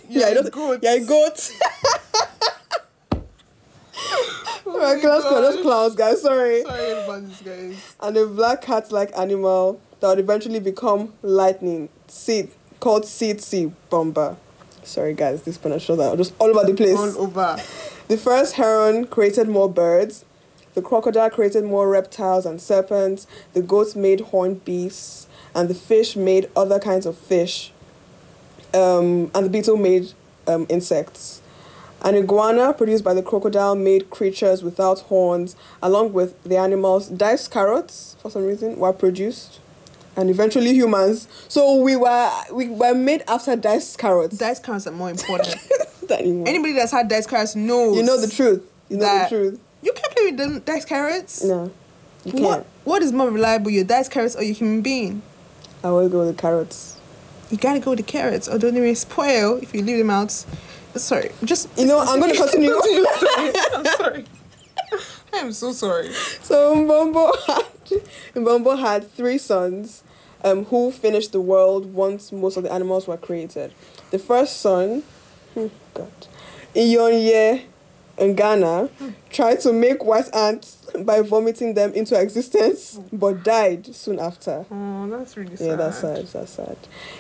You're 0.09 0.29
a 0.29 0.35
not- 0.35 0.53
goat. 0.53 0.81
You're 0.83 0.93
a 1.03 1.05
goat. 1.05 1.51
God. 4.65 5.03
those 5.03 5.63
clowns, 5.63 5.95
guys. 5.95 6.23
Sorry. 6.23 6.63
Sorry 6.63 6.91
about 6.93 7.29
this, 7.29 7.41
guys. 7.43 7.97
And 8.01 8.17
a 8.17 8.27
black 8.27 8.63
cat-like 8.63 9.11
animal 9.17 9.81
that 10.01 10.09
would 10.09 10.19
eventually 10.19 10.61
become 10.61 11.13
lightning, 11.23 11.89
seed 12.09 12.51
called 12.81 13.05
seed 13.05 13.41
sea 13.41 13.73
bomber. 13.91 14.37
Sorry, 14.83 15.13
guys, 15.15 15.43
this 15.43 15.59
pronunciation 15.59 16.01
are 16.01 16.17
just 16.17 16.35
all 16.39 16.49
over 16.57 16.67
the 16.67 16.75
place. 16.75 16.99
All 16.99 17.19
over. 17.19 17.57
The 18.09 18.17
first 18.17 18.55
heron 18.55 19.07
created 19.07 19.49
more 19.49 19.69
birds. 19.71 20.25
The 20.75 20.83
crocodile 20.83 21.31
created 21.31 21.65
more 21.65 21.89
reptiles 21.89 22.47
and 22.47 22.61
serpents. 22.61 23.27
The 23.53 23.63
goats 23.63 23.95
made 23.95 24.21
horned 24.21 24.65
beasts. 24.65 25.27
And 25.55 25.69
the 25.69 25.75
fish 25.75 26.17
made 26.17 26.51
other 26.57 26.79
kinds 26.79 27.07
of 27.07 27.17
fish. 27.17 27.73
Um, 28.73 29.31
and 29.35 29.47
the 29.47 29.51
beetle 29.51 29.77
made 29.77 30.13
um, 30.47 30.67
insects. 30.69 31.43
An 32.03 32.15
iguana 32.15 32.73
produced 32.73 33.05
by 33.05 33.13
the 33.13 33.23
crocodile 33.23 33.75
made 33.75 34.09
creatures 34.09 34.63
without 34.63 35.01
horns, 35.01 35.55
along 35.83 36.13
with 36.15 36.43
the 36.45 36.57
animals. 36.57 37.09
Diced 37.09 37.51
carrots, 37.51 38.17
for 38.21 38.31
some 38.31 38.47
reason, 38.47 38.77
were 38.77 38.93
produced. 38.93 39.61
And 40.17 40.31
eventually 40.31 40.73
humans. 40.73 41.29
So 41.49 41.77
we 41.77 41.97
were 41.97 42.31
we 42.53 42.69
were 42.69 42.95
made 42.95 43.23
after 43.29 43.55
diced 43.55 43.99
carrots. 43.99 44.39
Diced 44.39 44.65
carrots 44.65 44.87
are 44.87 44.93
more 44.93 45.11
important. 45.11 45.55
Anybody 46.11 46.73
that's 46.73 46.91
had 46.91 47.09
diced 47.09 47.29
carrots 47.29 47.55
knows. 47.55 47.97
You 47.97 48.03
know 48.03 48.21
the 48.21 48.29
truth. 48.29 48.69
You 48.89 48.97
know 48.97 49.23
the 49.23 49.29
truth. 49.29 49.61
You 49.83 49.93
can't 49.93 50.13
play 50.15 50.31
with 50.33 50.65
diced 50.65 50.89
carrots. 50.89 51.45
No. 51.45 51.71
You 52.25 52.33
can't. 52.33 52.45
What 52.45 52.67
What 52.85 53.03
is 53.03 53.13
more 53.13 53.31
reliable, 53.31 53.71
your 53.71 53.85
diced 53.85 54.11
carrots 54.11 54.35
or 54.35 54.43
your 54.43 54.55
human 54.55 54.83
being? 54.83 55.23
I 55.83 55.89
always 55.89 56.11
go 56.11 56.19
with 56.27 56.37
the 56.37 56.41
carrots. 56.41 56.99
You 57.51 57.57
gotta 57.57 57.81
go 57.81 57.91
with 57.91 57.99
the 57.99 58.05
carrots, 58.05 58.49
although 58.49 58.71
they 58.71 58.81
may 58.81 58.95
spoil 58.95 59.57
if 59.57 59.75
you 59.75 59.83
leave 59.83 59.99
them 59.99 60.11
out. 60.11 60.31
Sorry, 60.97 61.31
just 61.45 61.69
You 61.79 61.87
know, 61.87 62.01
I'm 62.01 62.19
going 62.19 62.33
to 62.33 62.37
continue. 62.37 62.73
I'm 63.73 63.85
sorry. 63.85 64.25
I'm 65.33 65.53
so 65.53 65.73
sorry. 65.73 66.13
so 66.13 66.75
Mbombo 66.75 67.33
had, 67.47 67.65
Mbombo 68.35 68.79
had 68.79 69.11
three 69.11 69.39
sons 69.39 70.03
um, 70.43 70.65
who 70.67 70.91
finished 70.91 71.33
the 71.33 71.41
world 71.41 71.95
once 71.95 72.33
most 72.33 72.57
of 72.57 72.65
the 72.65 72.73
animals 72.73 73.07
were 73.07 73.17
created. 73.17 73.73
The 74.11 74.19
first 74.19 74.61
son, 74.61 75.05
hmm, 75.55 75.69
God, 75.95 76.11
Nyonye 76.75 77.65
Ngana, 78.21 78.91
tried 79.31 79.61
to 79.61 79.73
make 79.73 80.05
white 80.05 80.33
ants 80.35 80.77
by 81.05 81.23
vomiting 81.23 81.75
them 81.75 81.93
into 81.95 82.21
existence, 82.21 83.01
but 83.13 83.43
died 83.43 83.95
soon 83.95 84.19
after. 84.19 84.67
Oh, 84.71 85.09
that's 85.09 85.37
really 85.37 85.57
sad. 85.57 85.67
Yeah, 85.67 85.77
that's 85.77 85.99
sad. 85.99 86.27
That's 86.27 86.53
sad. 86.53 86.77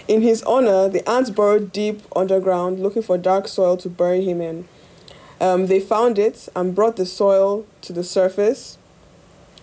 In 0.07 0.23
his 0.23 0.43
honor, 0.43 0.89
the 0.89 1.09
ants 1.09 1.31
burrowed 1.31 1.73
deep 1.73 2.03
underground 2.15 2.81
looking 2.81 3.03
for 3.03 3.17
dark 3.17 3.49
soil 3.49 3.77
to 3.79 3.89
bury 3.89 4.25
him 4.25 4.41
in. 4.41 4.69
Um, 5.41 5.67
they 5.67 5.81
found 5.81 6.19
it 6.19 6.49
and 6.55 6.75
brought 6.75 6.97
the 6.97 7.07
soil 7.07 7.67
to 7.83 7.93
the 7.95 8.05
surface 8.05 8.77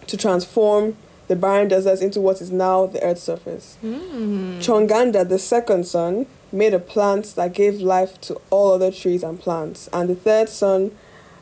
to 0.08 0.18
transform 0.18 0.98
the 1.28 1.36
barren 1.36 1.68
deserts 1.68 2.02
into 2.02 2.20
what 2.22 2.42
is 2.42 2.52
now 2.52 2.88
the 2.88 3.04
Earth's 3.04 3.22
surface. 3.22 3.78
Chonganda, 3.84 5.28
the 5.28 5.38
second 5.38 5.86
son, 5.86 6.26
made 6.52 6.74
a 6.74 6.80
plant 6.80 7.36
that 7.36 7.54
gave 7.54 7.82
life 7.82 8.20
to 8.22 8.40
all 8.50 8.72
other 8.74 8.92
trees 8.92 9.22
and 9.24 9.40
plants. 9.40 9.90
And 9.92 10.10
the 10.10 10.16
third 10.16 10.50
son, 10.50 10.92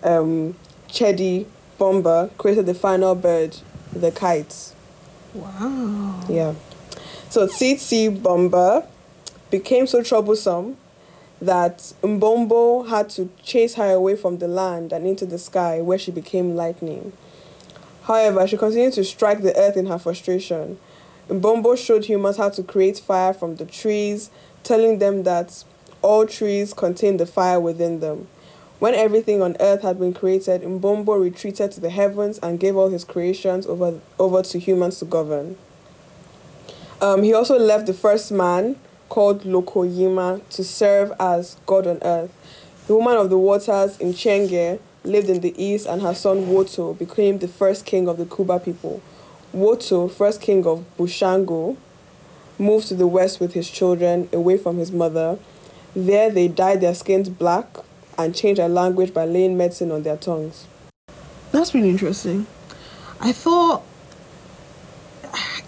um, 0.06 0.56
Chedi, 0.88 1.46
bomber 1.78 2.30
created 2.38 2.65
the 2.65 2.74
final 2.74 3.15
bird, 3.15 3.58
the 3.91 4.12
kite. 4.12 4.74
Wow. 5.34 6.24
Yeah. 6.30 6.54
So 7.30 7.48
Tsitsi 7.48 8.22
bomber 8.22 8.88
became 9.52 9.88
so 9.88 10.02
troublesome 10.02 10.78
that 11.41 11.78
Mbombo 12.02 12.88
had 12.88 13.10
to 13.12 13.30
chase 13.44 13.76
her 13.76 13.91
away 13.91 14.15
from 14.15 14.38
the 14.38 14.48
land 14.48 14.94
and 14.94 15.06
into 15.06 15.26
the 15.26 15.38
sky 15.38 15.82
where 15.82 15.98
she 15.98 16.12
became 16.12 16.56
lightning. 16.56 17.12
However, 18.04 18.48
she 18.48 18.56
continued 18.58 18.94
to 18.94 19.04
strike 19.04 19.41
the 19.41 19.58
earth 19.58 19.76
in 19.76 19.88
her 19.88 20.00
frustration. 20.00 20.78
Mbombo 21.28 21.78
showed 21.78 22.06
humans 22.06 22.38
how 22.38 22.50
to 22.50 22.63
create 22.63 23.00
fire 23.00 23.34
from 23.34 23.56
the 23.56 23.65
trees, 23.65 24.30
telling 24.63 25.00
them 25.00 25.24
that 25.24 25.63
all 26.02 26.26
trees 26.26 26.74
contain 26.74 27.18
the 27.18 27.26
fire 27.26 27.60
within 27.60 28.00
them. 28.00 28.28
When 28.80 28.94
everything 28.94 29.42
on 29.42 29.56
earth 29.62 29.84
had 29.84 30.00
been 30.00 30.14
created, 30.14 30.62
Mbombo 30.62 31.22
retreated 31.22 31.72
to 31.72 31.80
the 31.80 31.90
heavens 31.90 32.40
and 32.40 32.60
gave 32.60 32.76
all 32.76 32.90
his 32.90 33.06
creations 33.06 33.66
over, 33.66 34.00
over 34.20 34.44
to 34.44 34.60
humans 34.60 35.00
to 35.00 35.06
govern. 35.06 35.56
Um, 37.02 37.24
he 37.24 37.34
also 37.34 37.58
left 37.58 37.88
the 37.88 37.94
first 37.94 38.32
man, 38.32 38.76
called 39.08 39.44
Lokoyima, 39.44 40.42
to 40.50 40.64
serve 40.64 41.14
as 41.20 41.56
God 41.66 41.88
on 41.88 42.00
earth. 42.02 42.34
The 42.88 42.96
woman 42.96 43.16
of 43.16 43.30
the 43.30 43.38
waters 43.38 43.98
in 44.00 44.14
Chenge 44.14 44.80
lived 45.04 45.30
in 45.30 45.40
the 45.40 45.54
east, 45.62 45.88
and 45.88 46.02
her 46.02 46.14
son 46.14 46.48
Woto 46.48 46.98
became 46.98 47.40
the 47.40 47.48
first 47.48 47.86
king 47.86 48.10
of 48.10 48.18
the 48.18 48.26
Kuba 48.26 48.60
people. 48.60 49.02
Woto, 49.56 50.12
first 50.12 50.42
king 50.42 50.66
of 50.68 50.84
Bushongo, 50.98 51.78
moved 52.60 52.88
to 52.90 52.96
the 52.96 53.08
west 53.08 53.40
with 53.40 53.54
his 53.54 53.70
children, 53.70 54.28
away 54.34 54.58
from 54.58 54.78
his 54.78 54.92
mother. 54.92 55.40
There, 55.96 56.30
they 56.30 56.50
dyed 56.50 56.82
their 56.82 56.94
skins 56.94 57.30
black 57.30 57.68
and 58.17 58.36
change 58.36 58.58
their 58.58 58.69
language 58.69 59.13
by 59.13 59.25
laying 59.25 59.58
medicine 59.58 59.91
on 59.91 60.04
their 60.04 60.17
tongues. 60.17 60.67
That's 61.51 61.73
really 61.73 61.89
interesting. 61.89 62.47
I 63.19 63.32
thought, 63.32 63.84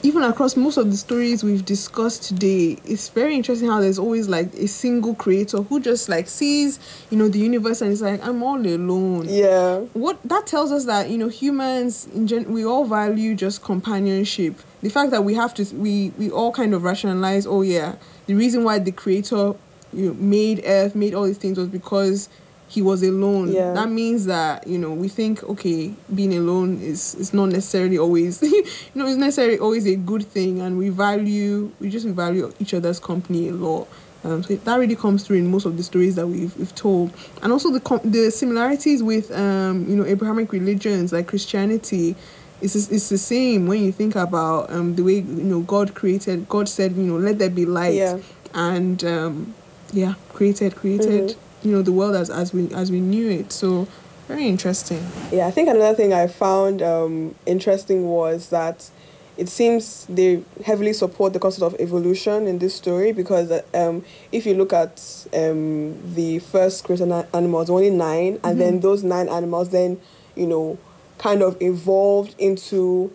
even 0.03 0.23
across 0.23 0.55
most 0.55 0.77
of 0.77 0.91
the 0.91 0.97
stories 0.97 1.43
we've 1.43 1.65
discussed 1.65 2.23
today, 2.23 2.77
it's 2.85 3.09
very 3.09 3.35
interesting 3.35 3.67
how 3.67 3.81
there's 3.81 3.97
always 3.97 4.27
like 4.27 4.53
a 4.53 4.67
single 4.67 5.15
creator 5.15 5.61
who 5.61 5.79
just 5.79 6.07
like 6.07 6.27
sees, 6.27 6.79
you 7.09 7.17
know, 7.17 7.27
the 7.27 7.39
universe 7.39 7.81
and 7.81 7.91
is 7.91 8.01
like, 8.01 8.25
I'm 8.25 8.43
all 8.43 8.59
alone. 8.59 9.25
Yeah. 9.27 9.79
What 9.93 10.19
that 10.25 10.45
tells 10.45 10.71
us 10.71 10.85
that 10.85 11.09
you 11.09 11.17
know 11.17 11.29
humans 11.29 12.07
in 12.13 12.27
gen- 12.27 12.51
we 12.51 12.65
all 12.65 12.85
value 12.85 13.33
just 13.35 13.63
companionship. 13.63 14.55
The 14.81 14.89
fact 14.89 15.11
that 15.11 15.23
we 15.23 15.33
have 15.33 15.53
to 15.55 15.63
we 15.75 16.11
we 16.17 16.29
all 16.29 16.51
kind 16.51 16.73
of 16.73 16.83
rationalize. 16.83 17.47
Oh 17.47 17.61
yeah, 17.61 17.95
the 18.27 18.35
reason 18.35 18.63
why 18.63 18.79
the 18.79 18.91
creator 18.91 19.55
you 19.93 20.07
know, 20.07 20.13
made 20.15 20.63
Earth, 20.65 20.95
made 20.95 21.13
all 21.13 21.23
these 21.23 21.37
things 21.37 21.57
was 21.57 21.67
because 21.69 22.29
he 22.69 22.81
was 22.81 23.01
alone. 23.01 23.51
Yeah. 23.53 23.71
That 23.73 23.89
means 23.89 24.25
that 24.25 24.67
you 24.67 24.77
know 24.77 24.91
we 24.91 25.07
think 25.07 25.43
okay, 25.43 25.93
being 26.13 26.35
alone 26.35 26.81
is 26.81 27.15
is 27.15 27.33
not 27.33 27.45
necessarily 27.49 27.97
always 27.97 28.41
you 28.43 28.63
know 28.95 29.07
it's 29.07 29.17
necessarily 29.17 29.57
always 29.59 29.85
a 29.87 29.95
good 29.95 30.25
thing, 30.25 30.59
and 30.61 30.77
we 30.77 30.89
value 30.89 31.71
we 31.79 31.89
just 31.89 32.05
value 32.07 32.51
each 32.59 32.73
other's 32.73 32.99
company 32.99 33.49
a 33.49 33.53
lot. 33.53 33.87
Um, 34.23 34.43
so 34.43 34.55
that 34.55 34.75
really 34.75 34.95
comes 34.95 35.23
through 35.23 35.37
in 35.37 35.49
most 35.49 35.65
of 35.65 35.77
the 35.77 35.83
stories 35.83 36.15
that 36.15 36.27
we've, 36.27 36.53
we've 36.57 36.73
told, 36.75 37.13
and 37.41 37.53
also 37.53 37.71
the 37.71 37.79
com- 37.79 38.01
the 38.03 38.31
similarities 38.31 39.01
with 39.01 39.31
um, 39.31 39.85
you 39.87 39.95
know 39.95 40.03
Abrahamic 40.05 40.51
religions 40.51 41.13
like 41.13 41.27
Christianity. 41.27 42.15
It's, 42.59 42.75
it's 42.75 43.09
the 43.09 43.19
same 43.19 43.67
when 43.67 43.83
you 43.83 43.91
think 43.91 44.15
about 44.15 44.71
um, 44.71 44.95
the 44.95 45.03
way 45.03 45.13
you 45.19 45.23
know 45.23 45.61
God 45.61 45.93
created. 45.93 46.49
God 46.49 46.67
said, 46.67 46.93
you 46.97 47.03
know, 47.03 47.15
let 47.17 47.37
there 47.37 47.51
be 47.51 47.65
light, 47.67 47.93
Yeah. 47.93 48.17
and 48.55 49.01
um, 49.05 49.53
yeah, 49.93 50.15
created 50.33 50.75
created 50.75 51.35
you 51.63 51.71
know 51.71 51.81
the 51.81 51.91
world 51.91 52.15
as 52.15 52.29
as 52.29 52.53
we 52.53 52.71
as 52.73 52.91
we 52.91 52.99
knew 52.99 53.29
it. 53.29 53.51
So 53.51 53.87
very 54.27 54.47
interesting. 54.47 55.05
Yeah, 55.31 55.47
I 55.47 55.51
think 55.51 55.69
another 55.69 55.95
thing 55.95 56.13
I 56.13 56.27
found 56.27 56.81
um, 56.81 57.35
interesting 57.45 58.07
was 58.07 58.49
that 58.49 58.89
it 59.37 59.47
seems 59.47 60.05
they 60.07 60.43
heavily 60.65 60.93
support 60.93 61.31
the 61.31 61.39
concept 61.39 61.61
of 61.61 61.79
evolution 61.79 62.47
in 62.47 62.59
this 62.59 62.75
story 62.75 63.11
because 63.11 63.51
um, 63.73 64.03
if 64.31 64.45
you 64.45 64.55
look 64.55 64.73
at 64.73 65.27
um, 65.33 66.15
the 66.15 66.39
first 66.39 66.83
created 66.83 67.11
animals, 67.33 67.69
only 67.69 67.91
9 67.91 68.39
and 68.43 68.59
then 68.59 68.79
those 68.79 69.03
nine 69.03 69.29
animals 69.29 69.69
then, 69.69 70.01
you 70.35 70.47
know, 70.47 70.77
kind 71.19 71.43
of 71.43 71.55
evolved 71.61 72.35
into 72.39 73.13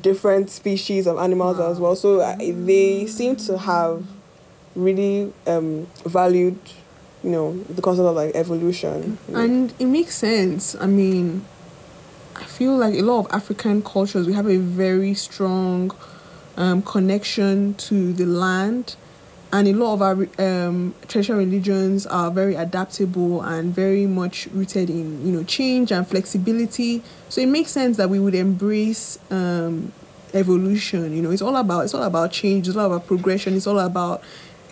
different 0.00 0.48
species 0.48 1.06
of 1.06 1.18
animals 1.18 1.58
as 1.58 1.80
well. 1.80 1.96
So 1.96 2.20
uh, 2.20 2.36
they 2.38 3.06
seem 3.06 3.36
to 3.36 3.58
have 3.58 4.04
really 4.76 5.32
um, 5.46 5.86
valued, 6.04 6.58
you 7.24 7.30
know, 7.30 7.56
the 7.62 7.82
concept 7.82 8.06
of 8.06 8.14
like 8.14 8.34
evolution. 8.34 9.18
And 9.32 9.74
it 9.78 9.86
makes 9.86 10.14
sense. 10.14 10.76
I 10.76 10.86
mean, 10.86 11.44
I 12.36 12.44
feel 12.44 12.76
like 12.76 12.94
a 12.94 13.02
lot 13.02 13.20
of 13.20 13.32
African 13.32 13.82
cultures 13.82 14.26
we 14.26 14.34
have 14.34 14.46
a 14.46 14.58
very 14.58 15.14
strong 15.14 15.90
um, 16.56 16.82
connection 16.82 17.74
to 17.74 18.12
the 18.12 18.26
land, 18.26 18.96
and 19.52 19.68
a 19.68 19.72
lot 19.72 19.94
of 19.94 20.02
our 20.02 20.28
um, 20.38 20.94
traditional 21.08 21.38
religions 21.38 22.06
are 22.06 22.30
very 22.30 22.54
adaptable 22.54 23.42
and 23.42 23.74
very 23.74 24.06
much 24.06 24.48
rooted 24.52 24.90
in 24.90 25.26
you 25.26 25.32
know 25.32 25.44
change 25.44 25.92
and 25.92 26.06
flexibility. 26.06 27.02
So 27.28 27.40
it 27.40 27.46
makes 27.46 27.70
sense 27.70 27.96
that 27.96 28.10
we 28.10 28.18
would 28.18 28.34
embrace 28.34 29.18
um, 29.30 29.92
evolution. 30.34 31.14
You 31.14 31.22
know, 31.22 31.30
it's 31.30 31.42
all 31.42 31.56
about 31.56 31.84
it's 31.84 31.94
all 31.94 32.02
about 32.02 32.32
change. 32.32 32.68
It's 32.68 32.76
all 32.76 32.86
about 32.86 33.06
progression. 33.06 33.54
It's 33.54 33.66
all 33.66 33.78
about 33.78 34.22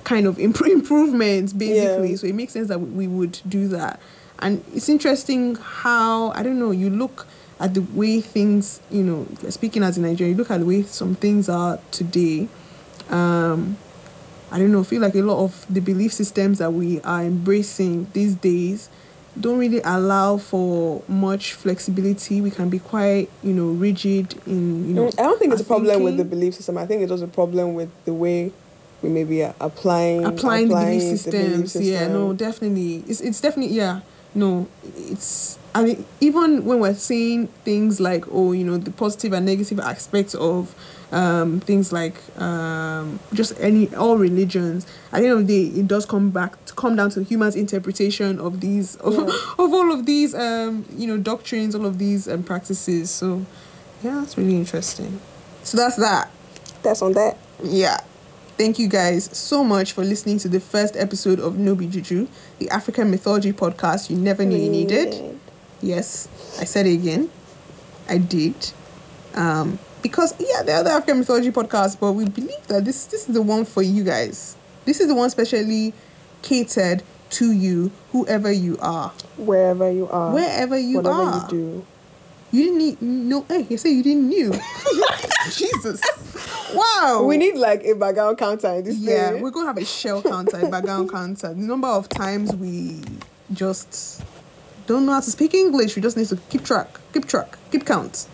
kind 0.04 0.26
of 0.26 0.38
imp- 0.38 0.60
improvements 0.66 1.52
basically. 1.52 2.10
Yeah. 2.10 2.16
So 2.16 2.26
it 2.26 2.34
makes 2.34 2.52
sense 2.52 2.68
that 2.68 2.78
we 2.78 3.06
would 3.06 3.40
do 3.48 3.68
that. 3.68 4.00
And 4.38 4.64
it's 4.74 4.88
interesting 4.88 5.56
how 5.56 6.30
I 6.32 6.42
don't 6.42 6.58
know. 6.58 6.70
You 6.70 6.90
look 6.90 7.26
at 7.60 7.74
the 7.74 7.80
way 7.80 8.20
things, 8.20 8.80
you 8.90 9.02
know, 9.02 9.26
speaking 9.50 9.82
as 9.82 9.96
a 9.96 10.00
Nigerian, 10.00 10.36
you 10.36 10.38
look 10.42 10.50
at 10.50 10.60
the 10.60 10.66
way 10.66 10.82
some 10.82 11.14
things 11.14 11.48
are 11.48 11.78
today. 11.90 12.48
Um, 13.10 13.78
I 14.50 14.58
don't 14.58 14.72
know. 14.72 14.84
Feel 14.84 15.00
like 15.02 15.14
a 15.14 15.22
lot 15.22 15.42
of 15.42 15.66
the 15.68 15.80
belief 15.80 16.12
systems 16.12 16.58
that 16.58 16.72
we 16.72 17.00
are 17.00 17.22
embracing 17.22 18.08
these 18.12 18.34
days 18.34 18.88
don't 19.38 19.58
really 19.58 19.80
allow 19.84 20.36
for 20.36 21.02
much 21.08 21.54
flexibility. 21.54 22.40
We 22.40 22.50
can 22.50 22.68
be 22.68 22.78
quite, 22.78 23.30
you 23.42 23.52
know, 23.52 23.66
rigid 23.68 24.34
in, 24.46 24.88
you 24.88 24.94
know. 24.94 25.06
Mm, 25.06 25.18
I 25.18 25.22
don't 25.22 25.38
think 25.38 25.52
it's 25.52 25.62
a 25.62 25.64
problem 25.64 26.02
with 26.02 26.16
the 26.16 26.24
belief 26.24 26.54
system. 26.54 26.78
I 26.78 26.86
think 26.86 27.02
it's 27.02 27.10
just 27.10 27.24
a 27.24 27.28
problem 27.28 27.74
with 27.74 27.90
the 28.04 28.14
way 28.14 28.52
we 29.04 29.10
maybe 29.10 29.42
are 29.44 29.54
applying 29.60 30.24
applying, 30.24 30.68
the 30.68 30.74
belief 30.74 31.00
the 31.10 31.16
systems. 31.18 31.72
belief 31.74 31.92
Yeah, 31.92 32.08
no, 32.08 32.32
definitely. 32.32 33.04
It's 33.06 33.20
it's 33.20 33.40
definitely 33.40 33.76
yeah. 33.76 34.00
No, 34.34 34.66
it's 34.96 35.58
I 35.76 35.84
mean 35.84 36.04
even 36.20 36.64
when 36.64 36.80
we're 36.80 36.94
saying 36.94 37.46
things 37.64 38.00
like 38.00 38.24
oh 38.32 38.50
you 38.52 38.64
know 38.64 38.78
the 38.78 38.90
positive 38.90 39.32
and 39.32 39.46
negative 39.46 39.78
aspects 39.78 40.34
of 40.34 40.74
um, 41.12 41.60
things 41.60 41.92
like 41.92 42.16
um, 42.40 43.20
just 43.32 43.52
any 43.60 43.94
all 43.94 44.16
religions. 44.18 44.86
At 45.12 45.20
the 45.20 45.28
end 45.28 45.40
of 45.40 45.46
the 45.46 45.70
day, 45.70 45.80
it 45.80 45.86
does 45.86 46.04
come 46.06 46.30
back 46.30 46.64
to 46.64 46.74
come 46.74 46.96
down 46.96 47.10
to 47.10 47.22
humans' 47.22 47.54
interpretation 47.54 48.40
of 48.40 48.60
these 48.60 48.96
of, 49.08 49.14
Yeah. 49.14 49.20
of 49.64 49.72
all 49.72 49.92
of 49.92 50.06
these 50.06 50.34
um, 50.34 50.84
you 50.96 51.06
know 51.06 51.18
doctrines, 51.18 51.74
all 51.76 51.86
of 51.86 51.98
these 51.98 52.26
um, 52.26 52.42
practices. 52.42 53.10
So 53.10 53.46
yeah, 54.02 54.16
that's 54.18 54.36
really 54.36 54.56
interesting. 54.56 55.20
So 55.62 55.76
that's 55.76 55.96
that. 55.96 56.30
That's 56.82 57.00
on 57.02 57.12
that. 57.12 57.36
Yeah. 57.62 57.98
Thank 58.56 58.78
you 58.78 58.86
guys 58.88 59.36
so 59.36 59.64
much 59.64 59.92
for 59.92 60.04
listening 60.04 60.38
to 60.38 60.48
the 60.48 60.60
first 60.60 60.94
episode 60.96 61.40
of 61.40 61.58
No 61.58 61.74
Be 61.74 61.86
Juju, 61.88 62.28
the 62.60 62.70
African 62.70 63.10
mythology 63.10 63.52
podcast 63.52 64.10
you 64.10 64.16
never 64.16 64.44
knew 64.44 64.56
you 64.56 64.70
needed. 64.70 65.38
Yes, 65.82 66.28
I 66.60 66.64
said 66.64 66.86
it 66.86 66.94
again. 66.94 67.30
I 68.08 68.18
did. 68.18 68.54
Um, 69.34 69.78
because 70.02 70.34
yeah, 70.38 70.62
there 70.62 70.76
are 70.76 70.80
other 70.80 70.90
African 70.90 71.18
mythology 71.18 71.50
podcasts, 71.50 71.98
but 71.98 72.12
we 72.12 72.28
believe 72.28 72.64
that 72.68 72.84
this 72.84 73.06
this 73.06 73.28
is 73.28 73.34
the 73.34 73.42
one 73.42 73.64
for 73.64 73.82
you 73.82 74.04
guys. 74.04 74.56
This 74.84 75.00
is 75.00 75.08
the 75.08 75.14
one 75.14 75.30
specially 75.30 75.92
catered 76.42 77.02
to 77.30 77.50
you, 77.50 77.90
whoever 78.12 78.52
you 78.52 78.78
are, 78.80 79.08
Wherever 79.36 79.90
you 79.90 80.08
are. 80.08 80.32
wherever 80.32 80.78
you 80.78 80.98
whatever 80.98 81.22
are. 81.22 81.42
you 81.42 81.48
do. 81.50 81.86
You 82.54 82.62
didn't 82.62 82.78
need 82.78 83.02
no. 83.02 83.42
Hey, 83.48 83.66
you 83.68 83.76
say 83.76 83.90
you 83.90 84.04
didn't 84.04 84.28
knew. 84.28 84.52
Jesus. 85.52 86.00
Wow. 86.72 87.24
We 87.26 87.36
need 87.36 87.56
like 87.56 87.82
a 87.84 87.94
background 87.94 88.38
counter 88.38 88.68
in 88.74 88.84
this 88.84 88.96
Yeah, 88.96 89.40
we're 89.40 89.50
gonna 89.50 89.66
have 89.66 89.76
a 89.76 89.84
shell 89.84 90.22
counter, 90.22 90.60
a 90.60 90.70
background 90.70 91.10
counter. 91.10 91.48
The 91.48 91.60
number 91.60 91.88
of 91.88 92.08
times 92.08 92.54
we 92.54 93.02
just 93.52 94.22
don't 94.86 95.04
know 95.04 95.12
how 95.14 95.20
to 95.20 95.30
speak 95.32 95.52
English. 95.52 95.96
We 95.96 96.02
just 96.02 96.16
need 96.16 96.28
to 96.28 96.36
keep 96.48 96.64
track, 96.64 96.88
keep 97.12 97.26
track, 97.26 97.58
keep 97.72 97.84
count. 97.84 98.28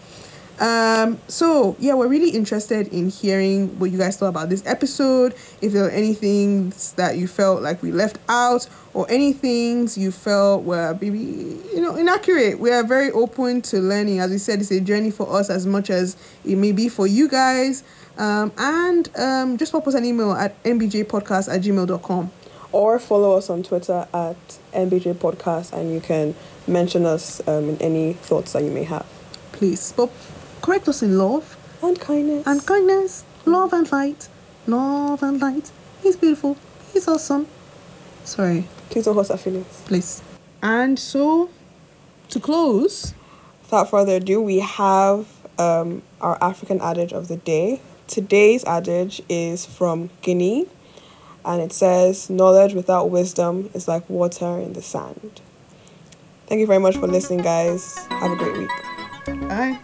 Um, 0.60 1.18
so 1.26 1.74
yeah, 1.78 1.94
we're 1.94 2.08
really 2.08 2.30
interested 2.30 2.88
in 2.88 3.08
hearing 3.08 3.78
what 3.78 3.90
you 3.90 3.96
guys 3.96 4.18
thought 4.18 4.28
about 4.28 4.50
this 4.50 4.62
episode. 4.66 5.34
If 5.62 5.72
there 5.72 5.84
were 5.84 5.90
anything 5.90 6.74
that 6.96 7.16
you 7.16 7.26
felt 7.26 7.62
like 7.62 7.82
we 7.82 7.92
left 7.92 8.18
out, 8.28 8.68
or 8.92 9.06
any 9.08 9.32
things 9.32 9.96
you 9.96 10.10
felt 10.10 10.64
were 10.64 10.98
maybe 11.00 11.18
you 11.18 11.80
know 11.80 11.96
inaccurate, 11.96 12.58
we 12.58 12.70
are 12.72 12.84
very 12.84 13.10
open 13.12 13.62
to 13.62 13.78
learning. 13.78 14.20
As 14.20 14.30
we 14.30 14.38
said, 14.38 14.60
it's 14.60 14.70
a 14.70 14.80
journey 14.80 15.10
for 15.10 15.34
us 15.34 15.48
as 15.48 15.66
much 15.66 15.88
as 15.88 16.16
it 16.44 16.56
may 16.56 16.72
be 16.72 16.88
for 16.88 17.06
you 17.06 17.26
guys. 17.28 17.82
Um, 18.18 18.52
and 18.58 19.08
um, 19.16 19.56
just 19.56 19.72
pop 19.72 19.88
us 19.88 19.94
an 19.94 20.04
email 20.04 20.32
at 20.32 20.62
nbjpodcast 20.64 21.54
at 21.54 21.62
gmail.com. 21.62 22.30
or 22.72 22.98
follow 22.98 23.38
us 23.38 23.48
on 23.48 23.62
Twitter 23.62 24.06
at 24.12 24.36
NBJ 24.74 25.14
Podcast 25.14 25.72
and 25.72 25.90
you 25.90 26.00
can 26.00 26.34
mention 26.66 27.06
us 27.06 27.40
um, 27.48 27.70
in 27.70 27.78
any 27.80 28.12
thoughts 28.12 28.52
that 28.52 28.62
you 28.62 28.70
may 28.70 28.84
have. 28.84 29.06
Please, 29.52 29.92
but 29.96 30.10
correct 30.62 30.88
us 30.88 31.02
in 31.02 31.18
love 31.18 31.56
And 31.82 31.98
kindness. 32.00 32.46
and 32.46 32.64
kindness, 32.66 33.24
love 33.44 33.72
and 33.72 33.90
light, 33.92 34.28
love 34.66 35.22
and 35.22 35.40
light. 35.40 35.70
He's 36.02 36.16
beautiful. 36.16 36.56
He's 36.92 37.06
awesome. 37.08 37.46
Sorry, 38.24 38.66
Please 38.90 39.04
don't 39.04 39.16
hurt 39.16 39.30
our 39.30 39.36
feelings. 39.38 39.82
please. 39.86 40.22
And 40.62 40.98
so, 40.98 41.50
to 42.30 42.40
close, 42.40 43.14
Without 43.62 43.88
further 43.90 44.16
ado, 44.16 44.42
we 44.42 44.58
have 44.58 45.28
um, 45.56 46.02
our 46.20 46.36
African 46.42 46.80
adage 46.80 47.12
of 47.12 47.28
the 47.28 47.36
day. 47.36 47.80
Today's 48.08 48.64
adage 48.64 49.22
is 49.28 49.64
from 49.64 50.10
Guinea 50.22 50.66
and 51.44 51.62
it 51.62 51.72
says, 51.72 52.28
Knowledge 52.28 52.74
without 52.74 53.10
wisdom 53.10 53.70
is 53.72 53.86
like 53.86 54.10
water 54.10 54.58
in 54.58 54.72
the 54.72 54.82
sand. 54.82 55.40
Thank 56.48 56.58
you 56.60 56.66
very 56.66 56.80
much 56.80 56.96
for 56.96 57.06
listening, 57.06 57.42
guys. 57.42 57.96
Have 58.08 58.32
a 58.32 58.36
great 58.36 58.58
week. 58.58 59.48
bye. 59.48 59.78